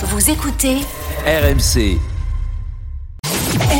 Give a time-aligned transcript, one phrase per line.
[0.00, 0.76] Vous écoutez
[1.26, 1.98] RMC,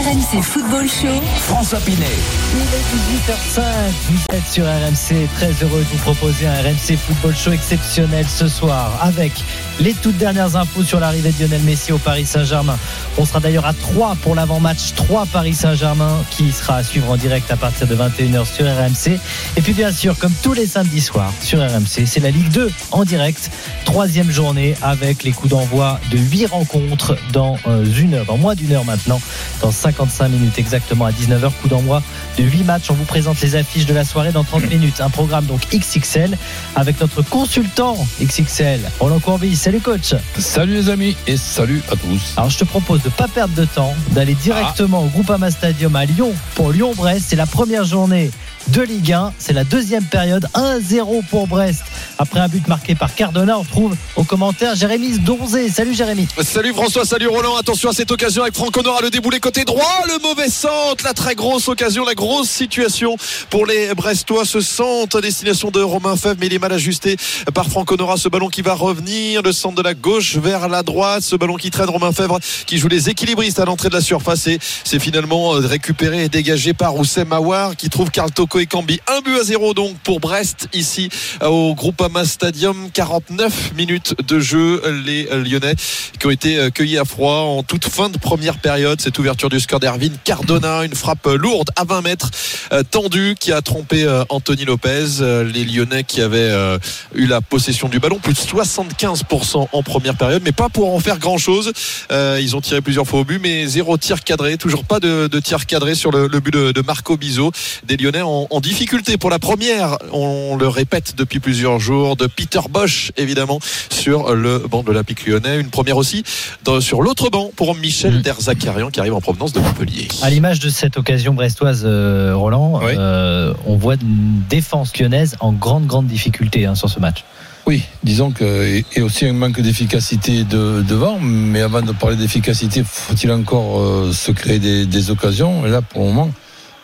[0.08, 1.20] RMC Football Show.
[1.36, 2.06] François Pinet.
[2.54, 3.62] Il est 18h05,
[4.08, 8.48] vous êtes sur RMC, très heureux de vous proposer un RMC Football Show exceptionnel ce
[8.48, 9.32] soir avec
[9.80, 12.78] les toutes dernières infos sur l'arrivée de Lionel Messi au Paris Saint-Germain.
[13.18, 17.16] On sera d'ailleurs à 3 pour l'avant-match 3 Paris Saint-Germain qui sera à suivre en
[17.16, 19.20] direct à partir de 21h sur RMC.
[19.56, 22.70] Et puis bien sûr, comme tous les samedis soirs sur RMC, c'est la Ligue 2
[22.92, 23.50] en direct,
[23.84, 28.54] troisième journée avec les coups d'envoi de 8 rencontres dans euh, une heure, dans moins
[28.54, 29.20] d'une heure maintenant,
[29.60, 32.02] dans 55 minutes exactement à 19h, coup d'envoi
[32.38, 32.90] de 8 matchs.
[32.90, 35.00] On vous présente les affiches de la soirée dans 30 minutes.
[35.00, 36.38] Un programme donc XXL
[36.76, 39.56] avec notre consultant XXL, Roland Courbis.
[39.56, 40.14] Salut coach.
[40.38, 42.34] Salut les amis et salut à tous.
[42.36, 46.04] Alors je te propose de pas perdre de temps, d'aller directement au Groupama Stadium à
[46.04, 47.24] Lyon pour Lyon-Brest.
[47.28, 48.30] C'est la première journée
[48.72, 49.32] de Ligue 1.
[49.38, 50.46] C'est la deuxième période.
[50.54, 51.82] 1-0 pour Brest.
[52.18, 55.68] Après un but marqué par Cardona, on retrouve au commentaire Jérémy Donzé.
[55.68, 56.26] Salut Jérémy.
[56.42, 57.56] Salut François, salut Roland.
[57.56, 61.14] Attention à cette occasion avec Franck Honora, le déboulé côté droit, le mauvais centre, la
[61.14, 63.16] très grosse occasion, la grosse situation
[63.50, 64.44] pour les Brestois.
[64.44, 67.16] Ce centre à destination de Romain Fèvre, mais il est mal ajusté
[67.54, 68.16] par Franck Honora.
[68.16, 71.56] Ce ballon qui va revenir, le centre de la gauche vers la droite, ce ballon
[71.56, 74.98] qui traîne Romain Fèvre qui joue les équilibristes à l'entrée de la surface et c'est
[74.98, 79.00] finalement euh, récupéré et dégagé par Oussem Aouar qui trouve Karl Toko et Cambi.
[79.06, 81.08] Un but à zéro donc pour Brest ici
[81.42, 82.90] euh, au Groupama Stadium.
[82.92, 84.82] 49 minutes de jeu.
[85.04, 85.74] Les Lyonnais
[86.18, 89.00] qui ont été euh, cueillis à froid en toute fin de première période.
[89.00, 92.30] Cette ouverture du score d'Erwin Cardona, une frappe lourde à 20 mètres,
[92.72, 95.20] euh, tendue qui a trompé euh, Anthony Lopez.
[95.20, 96.78] Euh, Les Lyonnais qui avaient euh,
[97.14, 101.00] eu la possession du ballon, plus de 75% en première période, mais pas pour en
[101.00, 101.72] faire grand chose.
[102.10, 105.66] ils ont tiré plusieurs fois au but, mais zéro tir cadré, toujours pas de, tir
[105.66, 107.52] cadré sur le, le but de, de Marco Bizot.
[107.84, 112.26] Des Lyonnais en, en difficulté pour la première, on le répète depuis plusieurs jours, de
[112.26, 113.58] Peter Bosch évidemment
[113.90, 115.58] sur le banc de l'Olympique lyonnais.
[115.60, 116.22] Une première aussi
[116.64, 120.08] dans- sur l'autre banc pour Michel Derzakarian qui arrive en provenance de Montpellier.
[120.22, 122.92] À l'image de cette occasion brestoise, euh, Roland, Oui.
[122.96, 127.24] euh, on voit une défense lyonnaise en grande, grande difficulté hein, sur ce match.
[127.66, 132.82] Oui, disons que et aussi un manque d'efficacité de, devant, mais avant de parler d'efficacité,
[132.82, 135.66] faut-il encore euh, se créer des, des occasions?
[135.66, 136.30] Et là, pour le moment,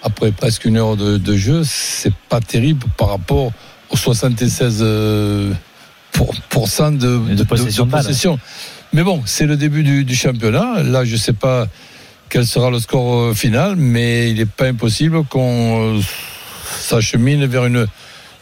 [0.04, 3.52] après presque une heure de, de jeu, c'est pas terrible par rapport
[3.90, 5.52] aux 76 euh,
[6.12, 8.38] pour, pourcent de, De possession de balle, possession.
[8.92, 10.82] Mais bon, c'est le début du, du championnat.
[10.82, 11.66] Là, je sais pas
[12.28, 16.00] quel sera le score euh, final, mais il n'est pas impossible qu'on euh,
[16.78, 17.86] s'achemine vers une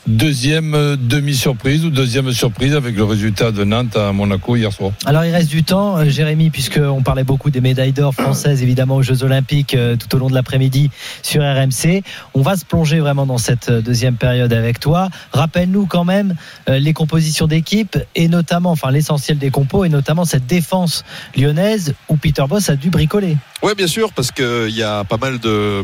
[0.06, 4.92] deuxième euh, demi-surprise ou deuxième surprise avec le résultat de Nantes à Monaco hier soir.
[5.06, 8.96] Alors il reste du temps, euh, Jérémy, puisqu'on parlait beaucoup des médailles d'or françaises, évidemment,
[8.96, 10.90] aux Jeux Olympiques euh, tout au long de l'après-midi
[11.22, 12.02] sur RMC.
[12.34, 15.08] On va se plonger vraiment dans cette deuxième période avec toi.
[15.32, 16.34] Rappelle-nous quand même
[16.69, 21.04] les compositions d'équipe et notamment, enfin l'essentiel des compos et notamment cette défense
[21.36, 23.36] lyonnaise où Peter Boss a dû bricoler.
[23.62, 25.82] Oui, bien sûr, parce qu'il y a pas mal de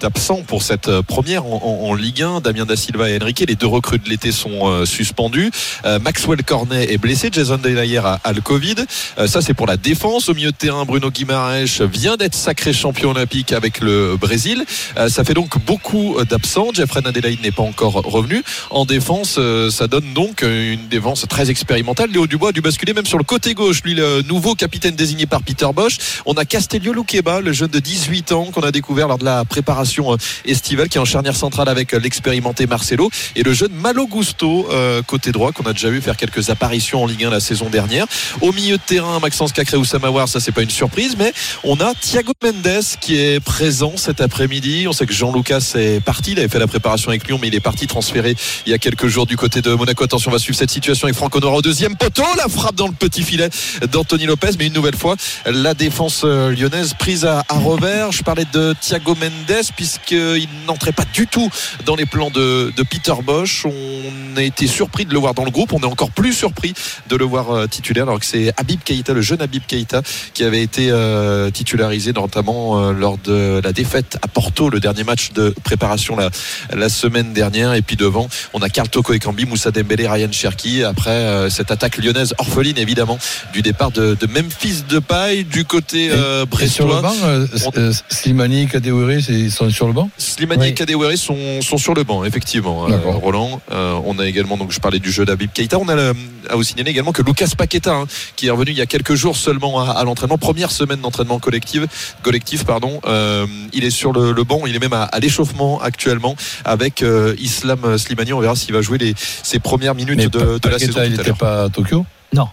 [0.00, 2.40] d'absents pour cette euh, première en, Ligue 1.
[2.40, 5.50] Damien Da Silva et Enrique, les deux recrues de l'été sont euh, suspendus.
[5.84, 7.30] Euh, Maxwell Cornet est blessé.
[7.32, 8.74] Jason Delayer a, le Covid.
[9.18, 10.28] Euh, ça, c'est pour la défense.
[10.28, 14.64] Au milieu de terrain, Bruno Guimaraes vient d'être sacré champion olympique avec le Brésil.
[15.08, 16.68] Ça fait donc beaucoup d'absents.
[16.72, 18.42] Jeffrey Adelaide n'est pas encore revenu.
[18.70, 19.38] En défense,
[19.70, 22.10] ça donne donc une défense très expérimentale.
[22.10, 23.82] Léo Dubois a dû basculer même sur le côté gauche.
[23.82, 25.98] Lui, le nouveau capitaine désigné par Peter Bosch.
[26.26, 29.44] On a Castellio Luqueba, le jeune de 18 ans qu'on a découvert lors de la
[29.44, 33.72] préparation euh, estivale, qui est en charnière centrale avec euh, l'expérimenté Marcelo et le jeune
[33.72, 37.30] Malo Gusto, euh, côté droit, qu'on a déjà vu faire quelques apparitions en Ligue 1
[37.30, 38.06] la saison dernière.
[38.40, 41.32] Au milieu de terrain, Maxence Cacré ou Samawar, ça c'est pas une surprise, mais
[41.64, 44.86] on a Thiago Mendes qui est présent cet après-midi.
[44.88, 47.48] On sait que Jean Lucas est parti, il avait fait la préparation avec Lyon, mais
[47.48, 48.36] il est parti transféré
[48.66, 50.04] il y a quelques jours du côté de Monaco.
[50.04, 52.24] Attention, on va suivre cette situation avec Franck Honora au deuxième poteau.
[52.36, 53.48] La frappe dans le petit filet
[53.90, 58.12] d'Anthony Lopez, mais une nouvelle fois, la défense lyonnaise prise à, à revers.
[58.12, 61.48] Je parlais de Thiago Mendes, puisqu'il n'entrait pas du tout
[61.84, 63.64] dans les plans de, de Peter Bosch.
[63.66, 65.72] On a été surpris de le voir dans le groupe.
[65.72, 66.74] On est encore plus surpris
[67.08, 70.02] de le voir euh, titulaire, alors que c'est Habib Keïta, le jeune Habib Keïta,
[70.34, 75.04] qui avait été euh, titularisé notamment euh, lors de la défaite à Porto, le dernier
[75.04, 76.30] match de préparation la,
[76.74, 77.74] la semaine dernière.
[77.74, 80.82] Et puis devant, on a Karl Toko Ekambi, Moussa Dembélé, Ryan Cherki.
[80.84, 83.18] Après euh, cette attaque lyonnaise orpheline, évidemment,
[83.52, 87.02] du départ de, de Memphis Depay du côté euh, Et sur le brestois.
[87.02, 90.68] banc, euh, Slimani, Kadewere, c'est- ils sont sur le banc Slimani Oui.
[90.68, 92.86] et Kadewere sont, sont sur le banc, effectivement.
[92.86, 93.16] euh, D'accord.
[93.16, 95.78] Roland, Euh, on a également, donc je parlais du jeu d'Abib Keita.
[95.78, 96.12] On a le-
[96.48, 99.14] à vous signaler également que Lucas Paqueta, hein, qui est revenu il y a quelques
[99.14, 101.82] jours seulement à, à l'entraînement, première semaine d'entraînement collectif,
[102.22, 103.00] collectif pardon.
[103.06, 107.02] euh, il est sur le, le banc, il est même à, à l'échauffement actuellement avec
[107.02, 108.32] euh, Islam Slimani.
[108.32, 111.12] On verra s'il va jouer les, ses premières minutes Mais de, de la saison il
[111.12, 112.48] n'était pas à Tokyo Non.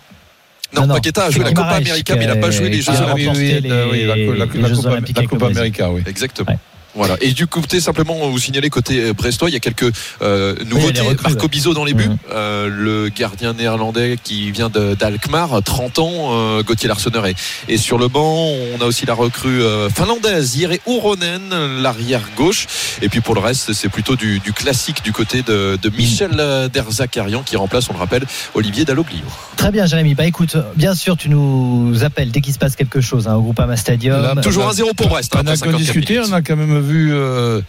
[0.75, 3.29] Non, Paqueta a joué la Copa América, mais il n'a pas joué les Jeux Olympiques.
[3.35, 3.61] oui,
[4.07, 5.45] la, Copa.
[5.47, 6.01] América, oui.
[6.07, 6.49] Exactement.
[6.49, 6.57] Ouais.
[6.95, 7.15] Voilà.
[7.21, 9.91] Et du côté, simplement, vous signalez côté euh, brestois, il y a quelques
[10.21, 11.01] euh, nouveautés.
[11.01, 11.47] recrues, Marco.
[11.47, 12.17] Bizot dans les buts, Mhm.
[12.31, 17.35] Euh, le gardien néerlandais qui vient de- d'Alkmaar, 30 ans, euh, Gauthier Larsonneur est,
[17.67, 18.47] est sur le banc.
[18.77, 21.41] On a aussi la recrue euh, finlandaise, Jere Uronen,
[21.81, 22.67] l'arrière gauche.
[23.01, 26.31] Et puis pour le reste, c'est plutôt du, du classique du côté de, de Michel
[26.39, 29.19] euh, Derzakarian qui remplace, on le rappelle, Olivier Dalloglio.
[29.57, 30.15] Très bien, Jérémy.
[30.15, 33.41] Bah écoute, bien sûr, tu nous appelles dès qu'il se passe quelque chose hein, au
[33.41, 34.21] Groupama Stadium.
[34.21, 35.33] Là, Toujours a- 1-0 pour Brest.
[35.35, 36.29] On après a 54 discuté, minutes.
[36.31, 37.61] on a quand même vu euh,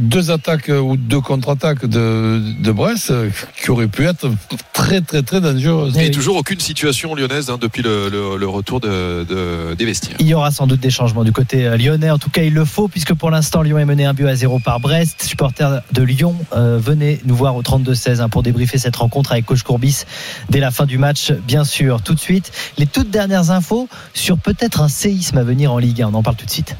[0.00, 3.30] deux attaques euh, ou deux contre-attaques de, de Brest euh,
[3.62, 4.28] qui auraient pu être
[4.72, 5.96] très très très dangereuses.
[5.98, 10.16] Et toujours aucune situation lyonnaise hein, depuis le, le- le retour de, de- des vestiaires.
[10.18, 12.10] Il y aura sans doute des changements du côté lyonnais.
[12.10, 14.34] En tout cas, il le faut, puisque pour l'instant, Lyon est mené un but à
[14.34, 15.22] zéro par Brest.
[15.22, 19.46] Supporters de Lyon, euh, venez nous voir au 32-16 hein, pour débriefer cette rencontre avec
[19.46, 20.06] Coach Courbis
[20.50, 22.02] dès la fin du match, bien sûr.
[22.02, 26.02] Tout de suite, les toutes dernières infos sur peut-être un séisme à venir en Ligue
[26.02, 26.08] 1.
[26.08, 26.74] On en parle tout de suite.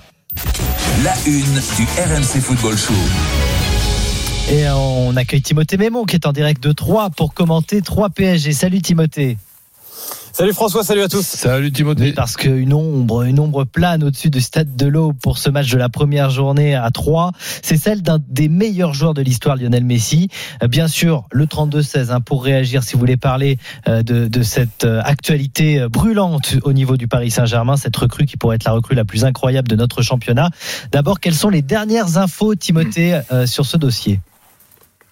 [1.03, 2.93] La une du RMC Football Show.
[4.51, 8.53] Et on accueille Timothée Mémon qui est en direct de 3 pour commenter 3 PSG.
[8.53, 9.39] Salut Timothée.
[10.37, 11.25] Salut François, salut à tous.
[11.25, 12.13] Salut Timothée.
[12.13, 15.79] Parce qu'une ombre, une ombre plane au-dessus du stade de l'Aube pour ce match de
[15.79, 17.31] la première journée à 3.
[17.63, 20.29] C'est celle d'un des meilleurs joueurs de l'histoire, Lionel Messi.
[20.61, 24.43] Euh, Bien sûr, le 32-16 hein, pour réagir si vous voulez parler euh, de, de
[24.43, 28.73] cette euh, actualité brûlante au niveau du Paris Saint-Germain, cette recrue qui pourrait être la
[28.73, 30.51] recrue la plus incroyable de notre championnat.
[30.91, 34.19] D'abord, quelles sont les dernières infos, Timothée, euh, sur ce dossier?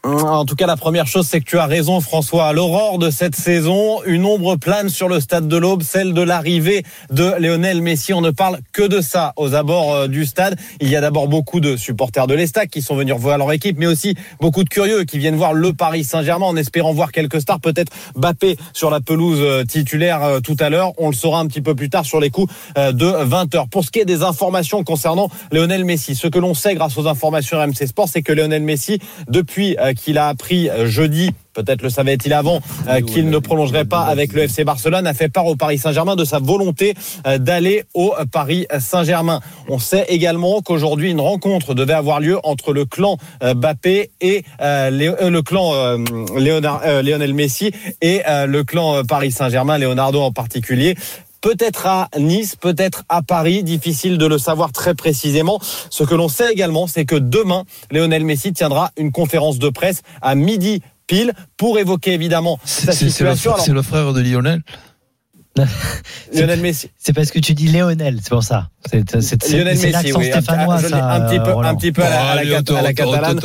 [0.05, 2.53] En tout cas, la première chose, c'est que tu as raison, François.
[2.53, 6.83] L'aurore de cette saison, une ombre plane sur le stade de l'Aube, celle de l'arrivée
[7.13, 8.13] de Lionel Messi.
[8.13, 10.59] On ne parle que de ça aux abords euh, du stade.
[10.81, 13.79] Il y a d'abord beaucoup de supporters de l'Estac qui sont venus voir leur équipe,
[13.79, 17.41] mais aussi beaucoup de curieux qui viennent voir le Paris Saint-Germain en espérant voir quelques
[17.41, 20.95] stars, peut-être Bappé sur la pelouse euh, titulaire euh, tout à l'heure.
[20.99, 23.69] On le saura un petit peu plus tard sur les coups de 20 heures.
[23.69, 27.07] Pour ce qui est des informations concernant Lionel Messi, ce que l'on sait grâce aux
[27.07, 28.99] informations RMC Sport, c'est que Lionel Messi,
[29.29, 34.01] depuis qu'il a appris euh, jeudi peut-être le savait-il avant, euh, qu'il ne prolongerait pas
[34.05, 36.95] avec le FC Barcelone, a fait part au Paris Saint-Germain de sa volonté
[37.27, 39.41] euh, d'aller au Paris Saint-Germain.
[39.69, 44.45] On sait également qu'aujourd'hui, une rencontre devait avoir lieu entre le clan euh, Bappé et
[44.61, 45.73] le clan
[46.39, 50.95] Léonard- Lionel Messi et le clan Paris Saint-Germain, Leonardo en particulier.
[51.43, 55.61] Peut-être à Nice, peut-être à Paris, difficile de le savoir très précisément.
[55.91, 60.03] Ce que l'on sait également, c'est que demain, Lionel Messi tiendra une conférence de presse
[60.23, 63.55] à midi pile pour évoquer évidemment sa situation.
[63.59, 64.63] C'est le frère de Lionel.
[66.35, 66.91] Lionel Messi.
[66.99, 68.69] C'est parce que tu dis Léonel, c'est pour ça.
[68.91, 70.31] C'est l'accent oui.
[70.31, 71.69] stéphanois, ça, un petit peu, Roland.
[71.69, 73.41] un petit peu à la, à à catalane.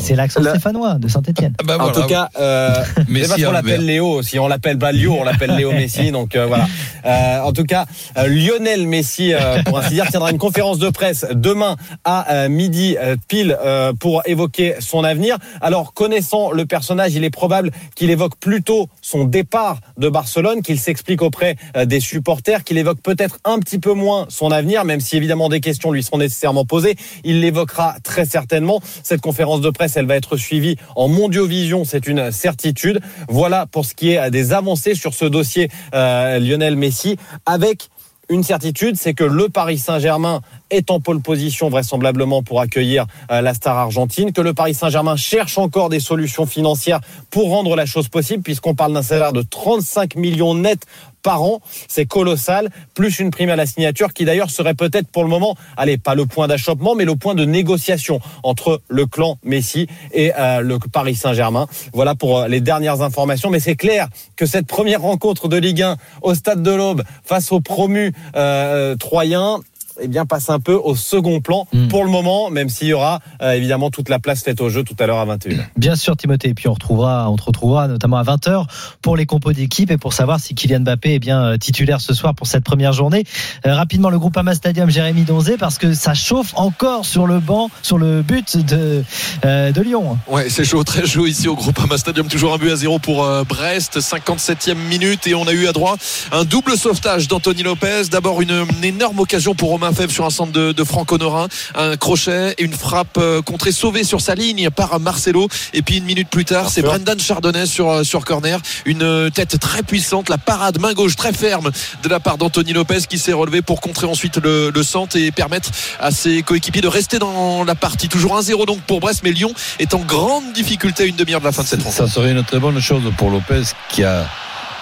[0.00, 1.54] C'est l'accent La- stéphanois de Saint-Etienne.
[1.60, 3.84] Ah ben En tout cas, euh, Messi c'est parce qu'on l'appelle.
[3.84, 4.38] Léo aussi.
[4.38, 6.10] On l'appelle pas Léo, on l'appelle Léo Messi.
[6.12, 6.66] Donc euh, voilà.
[7.04, 7.86] Euh, en tout cas,
[8.16, 12.48] euh, Lionel Messi, euh, pour ainsi dire, tiendra une conférence de presse demain à euh,
[12.48, 15.36] midi euh, pile euh, pour évoquer son avenir.
[15.60, 20.78] Alors, connaissant le personnage, il est probable qu'il évoque plutôt son départ de Barcelone, qu'il
[20.78, 25.00] s'explique auprès euh, des supporters, qu'il évoque peut-être un petit peu moins son avenir, même
[25.00, 26.96] si évidemment des questions lui seront nécessairement posées.
[27.24, 28.80] Il l'évoquera très certainement.
[29.02, 33.00] Cette conférence de presse, elle va être suivie en mondiovision, c'est une certitude.
[33.28, 37.16] Voilà pour ce qui est euh, des avancées sur ce dossier euh, Lionel Messi,
[37.46, 37.88] avec
[38.30, 43.40] une certitude, c'est que le Paris Saint-Germain est en pole position vraisemblablement pour accueillir euh,
[43.40, 47.86] la star argentine, que le Paris Saint-Germain cherche encore des solutions financières pour rendre la
[47.86, 50.84] chose possible, puisqu'on parle d'un salaire de 35 millions net
[51.22, 55.24] par an, c'est colossal, plus une prime à la signature qui d'ailleurs serait peut-être pour
[55.24, 59.38] le moment, allez, pas le point d'achoppement, mais le point de négociation entre le clan
[59.42, 61.66] Messi et euh, le Paris Saint-Germain.
[61.92, 65.82] Voilà pour euh, les dernières informations, mais c'est clair que cette première rencontre de Ligue
[65.82, 69.58] 1 au Stade de l'Aube face aux promus euh, troyens,
[70.00, 71.88] eh bien, passe un peu au second plan Mm.
[71.88, 74.82] pour le moment, même s'il y aura euh, évidemment toute la place faite au jeu
[74.82, 75.60] tout à l'heure à 21h.
[75.76, 76.48] Bien sûr, Timothée.
[76.48, 78.64] Et puis on retrouvera, on te retrouvera notamment à 20h
[79.02, 82.14] pour les compos d'équipe et pour savoir si Kylian Mbappé est bien euh, titulaire ce
[82.14, 83.24] soir pour cette première journée.
[83.66, 87.40] Euh, rapidement, le groupe Ama Stadium, Jérémy Donzé, parce que ça chauffe encore sur le
[87.40, 89.04] banc, sur le but de,
[89.44, 90.18] euh, de Lyon.
[90.28, 92.28] Ouais, c'est chaud, très chaud ici au Groupama Stadium.
[92.28, 95.26] Toujours un but à zéro pour euh, Brest, 57e minute.
[95.26, 95.96] Et on a eu à droit
[96.32, 98.04] un double sauvetage d'Anthony Lopez.
[98.10, 101.48] D'abord une, une énorme occasion pour Romain Fèvre sur un centre de, de Franck Honorin.
[101.74, 105.48] Un crochet et une frappe euh, contrée sauvée sur sa ligne par Marcelo.
[105.72, 106.82] Et puis une minute plus tard, c'est.
[106.82, 108.60] Brendan Chardonnay sur, euh, sur corner.
[108.86, 111.70] Une euh, tête très puissante, la parade main gauche très ferme
[112.02, 115.30] de la part d'Anthony Lopez qui s'est relevé pour contrer ensuite le, le centre et
[115.30, 118.08] permettre à ses coéquipiers de rester dans la partie.
[118.08, 121.44] Toujours 1-0 donc pour Brest, mais Lyon est en grande difficulté à une demi-heure de
[121.44, 122.08] la fin de cette rencontre.
[122.08, 124.26] Ça serait une très bonne chose pour Lopez qui a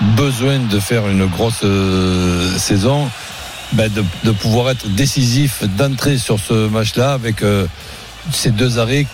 [0.00, 3.08] besoin de faire une grosse euh, saison,
[3.72, 7.66] ben, de, de pouvoir être décisif d'entrer sur ce match-là avec euh,
[8.32, 9.06] ces deux arrêts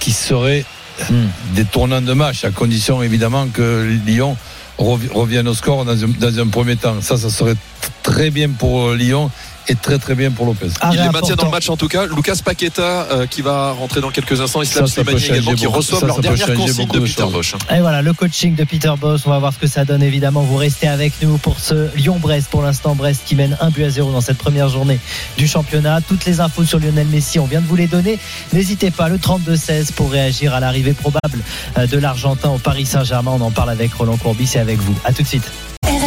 [0.00, 0.64] qui seraient
[1.10, 1.28] Hmm.
[1.54, 4.36] des tournants de match, à condition évidemment que Lyon
[4.78, 6.96] rev- revienne au score dans un, dans un premier temps.
[7.00, 7.54] Ça, ça serait
[8.02, 9.30] très bien pour Lyon
[9.68, 10.68] et très très bien pour Lopez.
[10.80, 12.06] Arrêt Il les maintient dans le match en tout cas.
[12.06, 14.62] Lucas Paqueta euh, qui va rentrer dans quelques instants.
[14.62, 17.24] Islam Slimani également qui Ça, leur dernière consigne de de Peter.
[17.30, 17.54] Bosch.
[17.70, 19.22] Et voilà, le coaching de Peter Boss.
[19.26, 20.42] On va voir ce que ça donne évidemment.
[20.42, 22.48] Vous restez avec nous pour ce Lyon-Brest.
[22.50, 24.98] Pour l'instant, Brest qui mène 1 but à 0 dans cette première journée
[25.36, 26.00] du championnat.
[26.00, 28.18] Toutes les infos sur Lionel Messi, on vient de vous les donner.
[28.52, 31.42] N'hésitez pas, le 32-16 pour réagir à l'arrivée probable
[31.76, 33.32] euh, de l'Argentin au Paris Saint-Germain.
[33.34, 34.94] On en parle avec Roland Courbis et avec vous.
[35.04, 35.50] À tout de suite.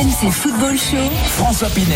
[0.01, 1.11] RMC Football Show.
[1.27, 1.93] François Pinet.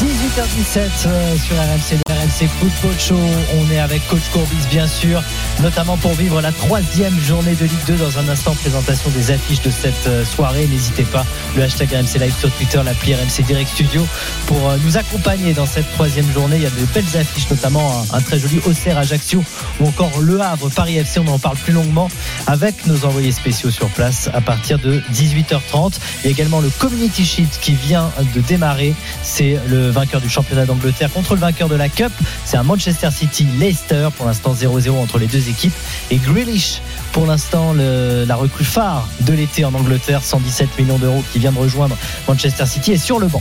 [0.00, 3.18] 18h17 euh, sur RMC, le RMC Football Show.
[3.60, 5.22] On est avec Coach Courbis, bien sûr,
[5.62, 7.94] notamment pour vivre la troisième journée de Ligue 2.
[7.98, 10.66] Dans un instant, présentation des affiches de cette euh, soirée.
[10.66, 11.24] N'hésitez pas,
[11.56, 14.04] le hashtag RMC Live sur Twitter, l'appli RMC Direct Studio,
[14.46, 16.56] pour euh, nous accompagner dans cette troisième journée.
[16.56, 19.44] Il y a de belles affiches, notamment un, un très joli Auxerre Ajaccio
[19.78, 21.20] ou encore Le Havre Paris FC.
[21.20, 22.08] On en parle plus longuement
[22.48, 25.94] avec nos envoyés spéciaux sur place à partir de 18h30.
[26.24, 28.94] Il y a également le Community Qui vient de démarrer.
[29.22, 32.10] C'est le vainqueur du championnat d'Angleterre contre le vainqueur de la Cup.
[32.46, 35.74] C'est un Manchester City Leicester pour l'instant 0-0 entre les deux équipes.
[36.10, 36.80] Et Grealish
[37.16, 41.50] pour l'instant le- la recrue phare de l'été en Angleterre, 117 millions d'euros qui vient
[41.50, 41.96] de rejoindre
[42.28, 43.40] Manchester City est sur le banc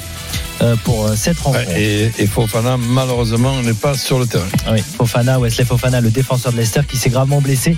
[0.62, 1.70] euh, pour euh, cette rencontre.
[1.76, 4.46] Et, et Fofana, malheureusement, n'est pas sur le terrain.
[4.66, 7.76] Ah Oui, Fofana, Wesley Fofana, le défenseur de Leicester qui s'est gravement blessé.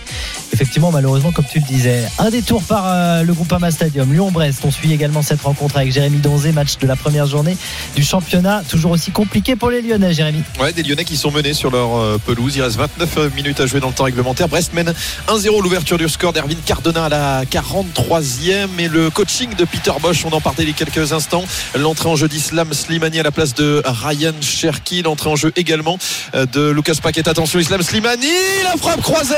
[0.54, 4.14] Effectivement, malheureusement, comme tu le disais, un détour par euh, le Groupama Stadium.
[4.14, 7.58] Lyon-Brest, on suit également cette rencontre avec Jérémy Donzé, match de la première journée
[7.96, 8.62] du championnat.
[8.70, 10.44] Toujours aussi compliqué pour les Lyonnais, Jérémy.
[10.60, 12.56] Ouais, des Lyonnais qui sont menés sur leur euh, pelouse.
[12.58, 14.48] Il reste 29 minutes à jouer dans le temps réglementaire.
[14.48, 14.94] Brest mène
[15.28, 18.68] 1-0 l'ouverture du score d'Erwin Cardona à la 43e.
[18.80, 21.46] Et le coaching de Peter Bosch, on en parlait il y a quelques instants.
[21.76, 25.02] L'entrée en jeu d'Islam Slimani à la place de Ryan Cherki.
[25.04, 25.98] L'entrée en jeu également
[26.36, 27.30] euh, de Lucas Paquet.
[27.30, 28.28] Attention, Islam Slimani.
[28.64, 29.36] La frappe croisée.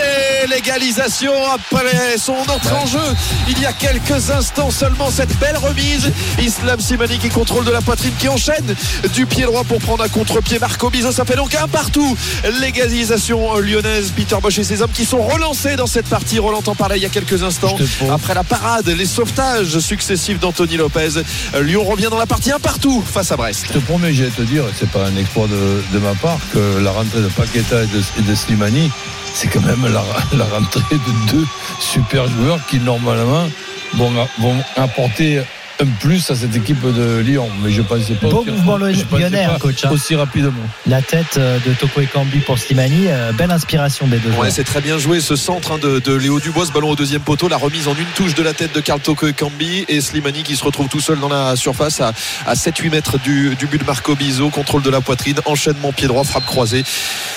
[0.49, 3.15] L'égalisation après son entrée en jeu.
[3.47, 6.11] Il y a quelques instants seulement cette belle remise.
[6.41, 8.75] Islam Slimani qui contrôle de la poitrine, qui enchaîne
[9.13, 10.57] du pied droit pour prendre un contre-pied.
[10.57, 12.17] Marco Bizot, ça fait donc un partout.
[12.59, 14.13] L'égalisation lyonnaise.
[14.15, 16.38] Peter Bosch et ses hommes qui sont relancés dans cette partie.
[16.39, 17.75] Roland en parlait il y a quelques instants.
[18.11, 21.21] Après la parade, les sauvetages successifs d'Anthony Lopez.
[21.61, 23.65] Lyon revient dans la partie un partout face à Brest.
[23.67, 26.79] Je te promets, j'allais te dire, c'est pas un exploit de, de ma part que
[26.79, 28.91] la rentrée de Paqueta et de, et de Slimani,
[29.33, 30.03] c'est quand même la,
[30.37, 31.45] la rentrée de deux
[31.79, 33.49] super joueurs qui normalement
[33.93, 35.41] vont, vont apporter
[35.81, 37.49] un plus à cette équipe de Lyon.
[37.63, 39.85] Mais je pensais pas Beau aussi- mouvement je pensais lyonnais, pas hein, coach.
[39.85, 39.89] hein.
[39.91, 40.51] aussi rapidement.
[40.87, 44.63] La tête euh, de Toko Ekambi pour Slimani, euh, belle inspiration des deux Ouais, c'est
[44.63, 47.47] très bien joué ce centre hein, de, de Léo Dubois, ce ballon au deuxième poteau,
[47.47, 50.55] la remise en une touche de la tête de Karl Toko Ekambi et Slimani qui
[50.55, 52.11] se retrouve tout seul dans la surface à,
[52.45, 56.07] à 7-8 mètres du, du but de Marco Bizot, contrôle de la poitrine, enchaînement pied
[56.07, 56.83] droit, frappe croisée.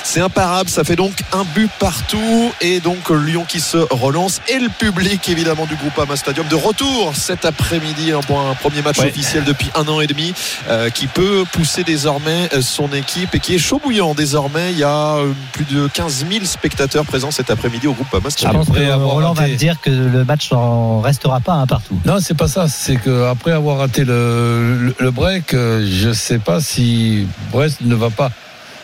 [0.04, 4.58] C'est imparable, ça fait donc un but partout et donc Lyon qui se relance et
[4.58, 8.82] le public évidemment du groupe Ama Stadium de retour cet après-midi hein, pour un premier
[8.82, 9.08] match Ouais.
[9.08, 10.32] officiel depuis un an et demi
[10.68, 14.72] euh, qui peut pousser désormais euh, son équipe et qui est chaud bouillant désormais.
[14.72, 18.24] Il y a euh, plus de 15 000 spectateurs présents cet après-midi au groupe Ama
[18.26, 18.52] Je Stadium.
[18.64, 21.66] pense que Après avoir Roland va raté- dire que le match n'en restera pas un
[21.66, 21.98] partout.
[22.04, 22.68] Non, c'est pas ça.
[22.68, 28.30] C'est que après avoir raté le, break, je sais pas si Brest ne va pas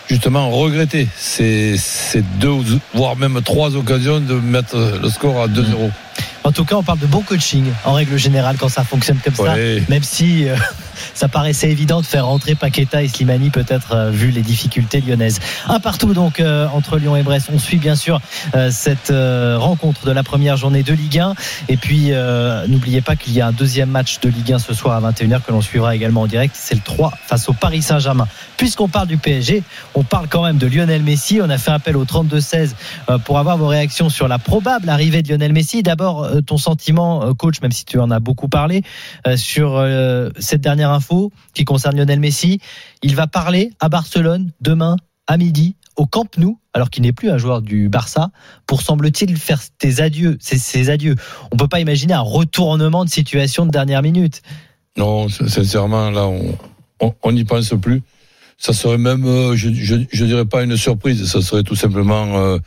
[0.09, 2.51] justement regretter ces, ces deux,
[2.95, 5.91] voire même trois occasions de mettre le score à 2-0.
[6.49, 9.35] En tout cas, on parle de bon coaching en règle générale quand ça fonctionne comme
[9.35, 9.55] ça.
[9.91, 10.57] Même si euh,
[11.15, 15.41] ça paraissait évident de faire rentrer Paqueta et Slimani, peut-être euh, vu les difficultés lyonnaises.
[15.69, 17.51] Un partout donc euh, entre Lyon et Brest.
[17.53, 18.21] On suit bien sûr
[18.55, 19.13] euh, cette
[19.59, 21.35] rencontre de la première journée de Ligue 1.
[21.69, 22.13] Et puis
[22.69, 25.43] n'oubliez pas qu'il y a un deuxième match de Ligue 1 ce soir à 21h
[25.43, 26.55] que l'on suivra également en direct.
[26.59, 28.27] C'est le 3 face au Paris Saint-Germain.
[28.57, 29.63] Puisqu'on parle du PSG,
[29.95, 31.41] on parle quand même de Lionel Messi.
[31.43, 32.73] On a fait appel au 32-16
[33.09, 35.83] euh, pour avoir vos réactions sur la probable arrivée de Lionel Messi.
[35.83, 38.83] D'abord, ton sentiment, coach, même si tu en as beaucoup parlé,
[39.37, 39.85] sur
[40.39, 42.61] cette dernière info qui concerne Lionel Messi.
[43.03, 47.29] Il va parler à Barcelone demain à midi au Camp Nou, alors qu'il n'est plus
[47.31, 48.31] un joueur du Barça,
[48.67, 50.39] pour semble-t-il faire ses adieux.
[50.41, 51.17] Ses, ses adieux.
[51.53, 54.43] On peut pas imaginer un retournement de situation de dernière minute.
[54.97, 58.03] Non, sincèrement, là, on- n'y pense plus.
[58.59, 62.39] Ça serait même, euh, je, je, je dirais pas une surprise, ça serait tout simplement
[62.39, 62.59] euh,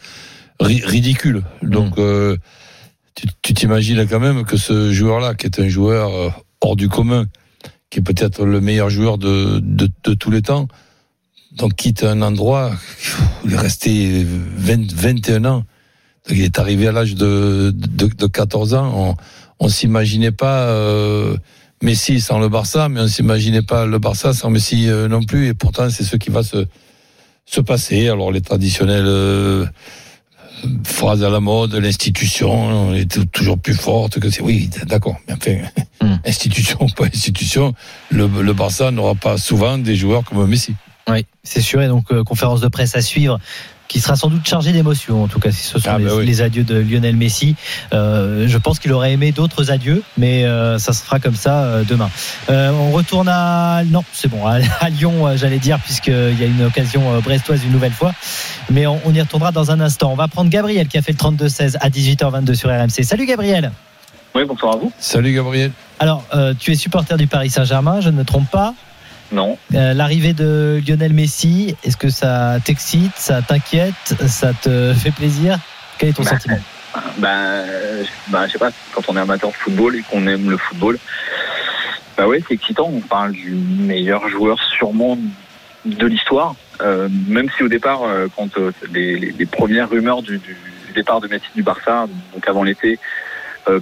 [0.60, 1.44] ri- ridicule.
[1.64, 2.38] Donc, euh,
[3.42, 7.26] tu t'imagines quand même que ce joueur-là, qui est un joueur hors du commun,
[7.92, 10.68] qui est peut-être le meilleur joueur de, de, de tous les temps,
[11.52, 12.72] donc quitte un endroit
[13.46, 15.64] il est resté 20, 21 ans.
[16.28, 18.92] Donc, il est arrivé à l'âge de, de, de 14 ans.
[19.60, 20.64] On, on s'imaginait pas.
[20.70, 21.38] euh,
[21.84, 25.48] Messi sans le Barça, mais on s'imaginait pas le Barça sans Messi euh, non plus.
[25.48, 26.68] Et pourtant, c'est ce qui va se,
[27.48, 28.08] se passer.
[28.08, 29.66] Alors, les traditionnelles euh,
[30.84, 34.42] phrases à la mode, l'institution est toujours plus forte que c'est.
[34.44, 35.16] Oui, d'accord.
[35.28, 35.58] Mais enfin,
[36.02, 36.18] Hmm.
[36.26, 37.74] institution, pas institution,
[38.10, 40.76] le, le Barça n'aura pas souvent des joueurs comme Messi.
[41.10, 41.82] Oui, c'est sûr.
[41.82, 43.40] Et donc, euh, conférence de presse à suivre
[43.88, 46.12] qui sera sans doute chargée d'émotions, en tout cas si ce sont Ah, les, bah
[46.16, 46.26] oui.
[46.26, 47.58] les adieux de Lionel Messi.
[47.92, 51.64] Euh, je pense qu'il aurait aimé d'autres adieux, mais euh, ça se fera comme ça
[51.66, 52.10] euh, demain.
[52.50, 53.84] Euh, on retourne à...
[53.86, 57.66] Non, c'est bon, à, à Lyon, j'allais dire, puisqu'il y a une occasion euh, brestoise
[57.66, 58.14] une nouvelle fois.
[58.70, 60.10] Mais on, on y retournera dans un instant.
[60.10, 63.04] On va prendre Gabriel qui a fait le 32-16 à 18h22 sur RMC.
[63.04, 63.74] Salut Gabriel
[64.34, 64.94] Oui, bonsoir à vous.
[65.00, 65.72] Salut Gabriel.
[66.02, 68.74] Alors, euh, tu es supporter du Paris Saint-Germain, je ne me trompe pas.
[69.32, 69.56] Non.
[69.76, 73.94] Euh, L'arrivée de Lionel Messi, est-ce que ça t'excite, ça t'inquiète,
[74.26, 75.60] ça te fait plaisir?
[76.00, 76.58] Quel est ton Bah, sentiment?
[77.20, 80.50] Ben, euh, ben, je sais pas, quand on est amateur de football et qu'on aime
[80.50, 80.98] le football,
[82.18, 82.90] bah ouais, c'est excitant.
[82.92, 85.20] On parle du meilleur joueur sûrement
[85.86, 86.56] de l'histoire.
[86.82, 90.58] Euh, même si au départ, euh, quand euh, les, les- les premières rumeurs du, du
[90.96, 92.98] départ de Messi du Barça, donc avant l'été,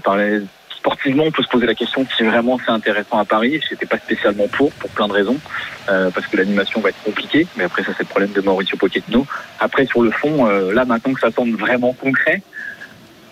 [0.04, 0.42] parlaient
[0.80, 3.60] sportivement, on peut se poser la question si vraiment c'est intéressant à Paris.
[3.70, 5.38] J'étais pas spécialement pour, pour plein de raisons,
[5.90, 7.46] euh, parce que l'animation va être compliquée.
[7.58, 9.26] Mais après, ça c'est le problème de Mauricio Pochettino.
[9.60, 12.42] Après, sur le fond, euh, là maintenant que ça semble vraiment concret,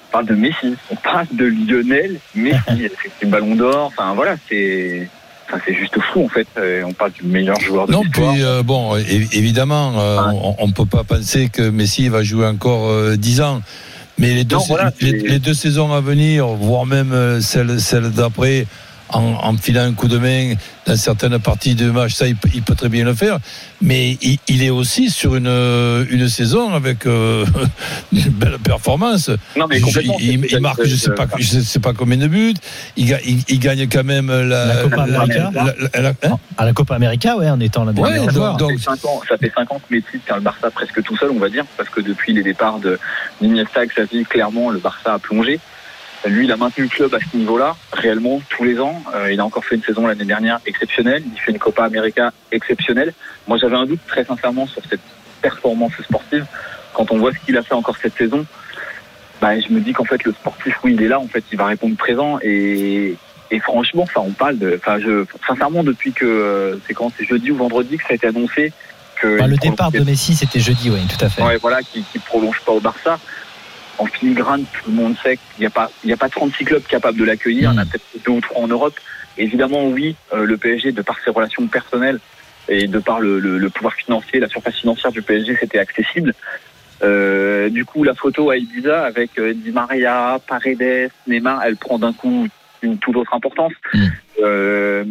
[0.10, 3.88] on parle de Messi, on parle de Lionel Messi, c'est le Ballon d'Or.
[3.88, 5.08] Enfin voilà, c'est,
[5.48, 6.48] enfin, c'est juste fou en fait.
[6.58, 10.40] Euh, on parle du meilleur joueur de Non, puis euh, bon, évidemment, euh, Ouais.
[10.44, 13.62] on, on peut pas penser que Messi va jouer encore euh, 10 ans.
[14.20, 17.12] Mais les deux, Non, sais- voilà, les, c'est- les deux saisons à venir, voire même
[17.12, 18.66] euh, celle, celle d'après,
[19.10, 20.54] en, en filant un coup de main
[20.86, 23.40] dans certaines parties du match, ça, il, peut- il peut très bien le faire.
[23.82, 25.48] Mais il, il est aussi sur une,
[26.10, 27.46] une saison avec euh,
[28.14, 29.30] une belle performance.
[29.56, 30.18] Non mais Il, complètement.
[30.20, 32.54] il- il marque, je sais pas, je sais pas combien de buts.
[32.96, 35.52] Il, ga- il, il gagne quand même la, La Copa América.
[35.54, 38.58] la- la- la- hein À la Copa América, ouais, en étant la Ouais, donc- joueur.
[38.58, 41.02] donc- ça, fait cinq ans, ça fait 5 ans que Messi tient le Barça presque
[41.04, 42.98] tout seul, on va dire, parce que depuis les départs de
[43.42, 45.60] Iniesta et Xavi, clairement, le Barça a plongé.
[46.26, 49.02] Lui, il a maintenu le club à ce niveau-là, réellement, tous les ans.
[49.16, 51.24] Euh, il a encore fait une saison l'année dernière exceptionnelle.
[51.34, 53.14] Il fait une Copa América exceptionnelle.
[53.48, 55.00] Moi, j'avais un doute très sincèrement sur cette
[55.42, 56.46] performance sportive.
[56.94, 58.46] Quand on voit ce qu'il a fait encore cette saison,
[59.40, 61.20] bah, je me dis qu'en fait, le sportif, oui, il est là.
[61.20, 62.40] En fait, il va répondre présent.
[62.42, 63.16] Et,
[63.52, 67.26] et franchement, enfin, on parle de, enfin, je, sincèrement, depuis que euh, c'est quand c'est
[67.26, 68.74] jeudi ou vendredi que ça a été annoncé
[69.22, 71.44] que Bah, le départ de Messi, c'était jeudi, oui, tout à fait.
[71.44, 73.20] ouais, voilà, qui, qui prolonge pas au Barça.
[74.00, 76.66] En filigrane, tout le monde sait qu'il n'y a pas, il y a pas 36
[76.66, 77.72] clubs capables de l'accueillir.
[77.72, 77.88] Il y en a Mm.
[77.90, 79.00] peut-être deux ou trois en Europe.
[79.38, 82.20] Évidemment, oui, euh, le PSG, de par ses relations personnelles
[82.70, 86.34] et de par le, le- le pouvoir financier, la surface financière du PSG, c'était accessible.
[87.04, 92.00] Euh, du coup, la photo à Ibiza avec euh, Di Maria, Paredes, Neymar, elle prend
[92.00, 92.48] d'un coup
[92.82, 93.74] une toute autre importance.
[93.94, 94.06] Mm.
[94.44, 95.04] Euh,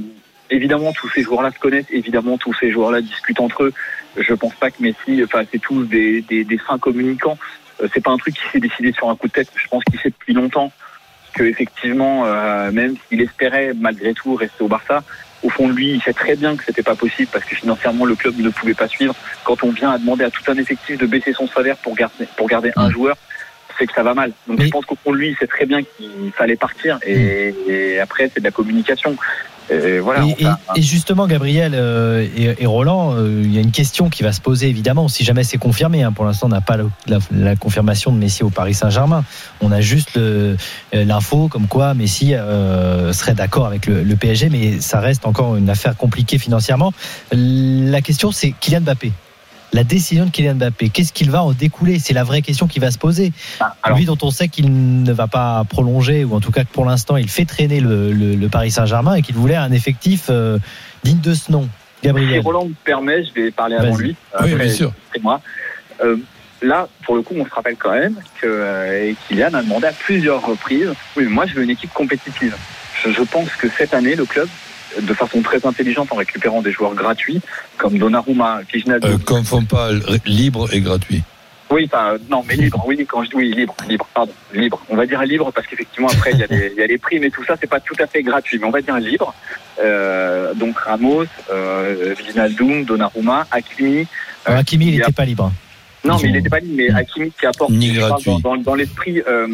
[0.51, 1.87] évidemment, tous ces joueurs-là se connaissent.
[1.91, 3.73] Évidemment, tous ces joueurs-là discutent entre eux.
[4.17, 7.39] Je pense pas que Messi, enfin, c'est tous des, des, des fins communicants.
[7.83, 9.49] Euh, c'est pas un truc qui s'est décidé sur un coup de tête.
[9.55, 10.73] Je pense qu'il sait depuis longtemps
[11.35, 15.03] que effectivement, euh, même s'il espérait malgré tout rester au Barça,
[15.43, 18.07] au fond de lui, il sait très bien que c'était pas possible parce que financièrement
[18.07, 19.15] le club ne pouvait pas suivre.
[19.45, 22.27] Quand on vient à demander à tout un effectif de baisser son salaire pour garder
[22.37, 22.93] pour garder un Mm.
[22.93, 23.17] joueur,
[23.79, 24.33] c'est que ça va mal.
[24.47, 26.99] Donc Mais- je pense qu'au fond de lui, il sait très bien qu'il fallait partir
[27.07, 29.15] et, et après c'est de la communication.
[29.71, 30.25] Et voilà.
[30.25, 34.09] Et, et- enfin, et justement, Gabriel euh, et, Roland, euh, il y a une question
[34.11, 36.03] qui va se poser évidemment, si jamais c'est confirmé.
[36.05, 36.13] hein.
[36.13, 36.77] pour l'instant, on n'a pas
[37.07, 39.25] la, la confirmation de Messi au Paris Saint-Germain.
[39.61, 40.57] On a juste euh,
[40.93, 45.57] l'info comme quoi Messi euh, serait d'accord avec le, le PSG, mais ça reste encore
[45.57, 46.93] une affaire compliquée financièrement.
[47.33, 49.13] La question, c'est Kylian Mbappé.
[49.77, 51.99] La décision de Kylian Mbappé, qu'est-ce qu'il va en découler?
[51.99, 53.33] C'est la vraie question qui va se poser.
[53.83, 56.73] alors, Lui dont on sait qu'il ne va pas prolonger, ou en tout cas que
[56.73, 60.29] pour l'instant il fait traîner le, le- le Paris Saint-Germain et qu'il voulait un effectif
[60.31, 60.59] euh,
[61.05, 61.69] digne de ce nom.
[62.01, 62.41] si Gabriel.
[62.41, 64.17] Roland me permet, je vais parler avant lui.
[64.43, 64.93] Oui, bien sûr.
[65.13, 65.43] c'est moi.
[66.03, 66.17] Euh,
[66.63, 69.93] là, pour le coup, on se rappelle quand même que euh, Kylian a demandé à
[69.93, 70.89] plusieurs reprises.
[71.19, 72.57] Oui, mais moi, je veux une équipe compétitive.
[73.05, 74.49] Je, je pense que cette année, le club,
[75.01, 77.41] de façon très intelligente, en récupérant des joueurs gratuits
[77.77, 79.91] comme Donnarumma, Kijnadou, Euh, confond pas
[80.25, 81.23] libre et gratuit.
[81.71, 84.81] oui, enfin, euh, non, mais libre, oui, quand je dis oui, libre, libre, pardon, libre.
[84.89, 87.25] On va dire libre parce qu'effectivement, après, il y, a il y a les primes
[87.25, 89.35] et tout ça, c'est pas tout à fait gratuit, mais on va dire libre.
[89.83, 92.15] Euh, donc Ramos, euh,
[92.87, 94.07] Donnarumma, Hakimi.
[94.45, 95.53] Alors, Hakimi, il a- n'était pas libre.
[96.05, 96.97] Non, Ils mais il n'était pas libre, mais Mm.
[96.97, 99.49] Hakimi qui apporte dans, dans, dans l'esprit euh,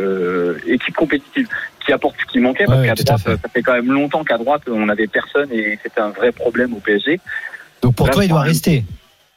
[0.00, 1.46] euh, équipe compétitive,
[1.84, 3.36] qui apporte ce qui manquait, parce Ouais, qu'à droite, fait.
[3.42, 6.72] ça fait quand même longtemps qu'à droite, on n'avait personne et c'était un vrai problème
[6.74, 7.20] au PSG.
[7.82, 8.84] Donc pour Là, toi, il doit rester.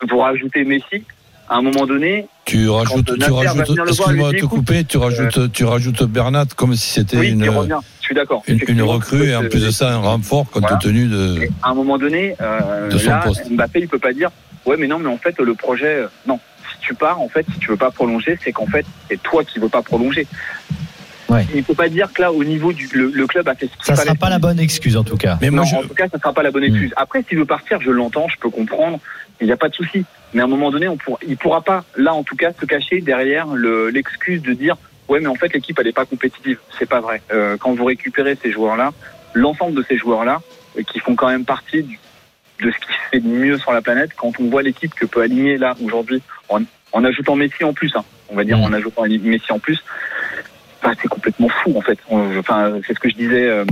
[0.08, 1.04] Pour rajouter Messi,
[1.50, 5.64] à un moment donné, Tu rajoutes, tu rajoutes, excuse-moi de te couper, tu rajoutes, tu
[5.66, 7.42] rajoutes Bernat comme si c'était oui, une.
[7.44, 7.80] qui revient.
[8.02, 8.44] Je suis d'accord.
[8.48, 10.78] Une, une Effectivement, recrue et en euh, plus de ça, un renfort compte Voilà.
[10.78, 11.48] tenu de.
[11.64, 13.50] À un moment donné, euh, De son là, poste.
[13.50, 14.30] Mbappé, il peut pas dire
[14.66, 16.40] ouais, mais non, mais en fait, le projet, euh, non.
[16.72, 19.44] Si tu pars, en fait, si tu veux pas prolonger, c'est qu'en fait, c'est toi
[19.44, 20.28] qui veux pas prolonger.
[21.30, 21.46] Ouais.
[21.56, 23.72] Il peut pas dire que là, au niveau du le, le club a fait ce
[23.76, 24.10] qu'il Ça fallait.
[24.10, 25.38] sera pas la bonne excuse en tout cas.
[25.42, 26.94] Mais Non, moi, je, en tout cas, ça sera pas la bonne excuse.
[26.98, 29.00] Après, s'il veut partir, je l'entends, je peux comprendre.
[29.42, 30.06] Il n'y a pas de souci.
[30.34, 32.66] Mais à un moment donné, on pourra, il pourra pas, là, en tout cas, se
[32.66, 34.76] cacher derrière le- l'excuse de dire
[35.08, 36.58] ouais, mais en fait, l'équipe, elle est pas compétitive.
[36.80, 37.22] C'est pas vrai.
[37.32, 38.92] Euh, quand vous récupérez ces joueurs-là,
[39.34, 40.42] l'ensemble de ces joueurs-là,
[40.78, 42.00] euh, qui font quand même partie du-
[42.62, 45.06] de ce qui se fait de mieux sur la planète, quand on voit l'équipe que
[45.06, 46.62] peut aligner là aujourd'hui, en,
[46.94, 48.64] en ajoutant Messi en plus, hein, on va dire Mm.
[48.64, 49.84] en ajoutant Messi en plus,
[50.86, 51.98] bah, c'est complètement fou en fait.
[52.10, 53.66] On- Enfin, c'est ce que je disais euh,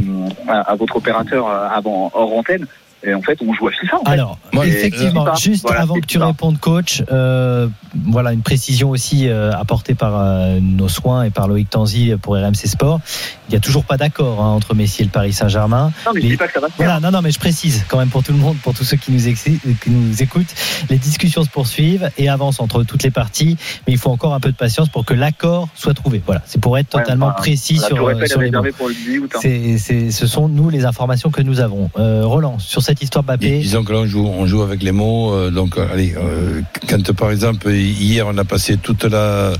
[0.47, 2.65] à, à votre opérateur euh, avant hors antenne.
[3.05, 3.97] Et en fait, on joue à FIFA.
[3.99, 4.03] En.
[4.09, 7.67] Alors, effectivement, juste voilà, avant que tu répondes, coach, euh,
[8.07, 12.35] voilà une précision aussi euh, apportée par euh, nos soins et par Loïc Tanzi pour
[12.35, 13.01] RMC Sport.
[13.49, 15.91] Il n'y a toujours pas d'accord hein, entre Messi et le Paris Saint-Germain.
[16.05, 16.85] non, mais je dis pas que ça va se faire.
[16.85, 18.95] Voilà, non, non, mais je précise quand même pour tout le monde, pour tous ceux
[18.97, 20.53] qui nous, exi- qui nous écoutent,
[20.89, 24.39] les discussions se poursuivent et avancent entre toutes les parties, mais il faut encore un
[24.39, 26.21] peu de patience pour que l'accord soit trouvé.
[26.25, 28.63] Voilà, c'est pour être Ouais, totalement enfin, précis sur, sur les mots.
[28.77, 29.31] pour le 10 août.
[29.35, 30.09] hein.
[30.11, 31.89] Ce sont nous les informations que nous avons.
[31.95, 35.33] Roland, sur cette histoire Mbappé, disons que là, on joue, on joue avec les mots.
[35.33, 39.53] euh, donc, euh, allez, euh, quand par exemple, hier, on a passé toute la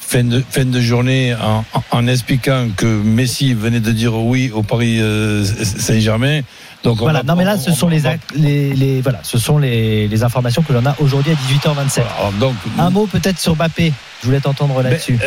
[0.00, 4.50] fin de, fin de journée en, en- en expliquant que Messi venait de dire oui
[4.54, 6.40] au Paris euh, Saint-Germain.
[6.84, 7.20] Donc, on voilà.
[7.20, 9.36] va- Non, mais là, ce on- sont on les, va- actes- les, les- voilà, ce
[9.38, 12.00] sont les, les informations que l'on a aujourd'hui à 18h27.
[12.18, 13.92] Alors, donc, Un mot peut-être sur Mbappé.
[14.22, 15.18] Je voulais t'entendre Ben, là-dessus.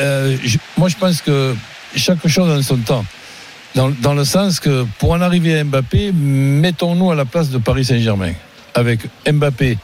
[0.44, 1.56] je- moi, je pense que
[1.96, 3.06] chaque chose en son temps.
[3.76, 7.58] Dans, dans le sens que pour en arriver à Mbappé, mettons-nous à la place de
[7.58, 8.34] Paris Saint-Germain.
[8.74, 9.78] Avec Mbappé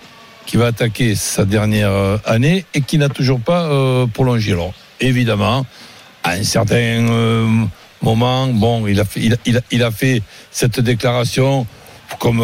[0.48, 4.56] qui va attaquer sa dernière euh, année et qui n'a toujours pas euh, prolongé.
[5.00, 5.66] Évidemment,
[6.24, 7.46] à un certain euh,
[8.02, 11.68] moment, bon, il a, fait, il, fait cette déclaration
[12.20, 12.42] comme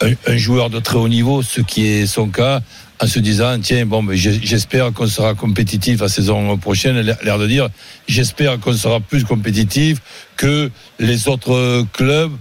[0.00, 2.60] un joueur de très haut niveau, ce qui est son cas,
[3.00, 7.38] en se disant tiens bon ben, j'espère qu'on sera compétitif la saison prochaine l'air l'air
[7.38, 7.68] de dire
[8.08, 10.00] j'espère qu'on sera plus compétitif
[10.36, 12.32] que les autres clubs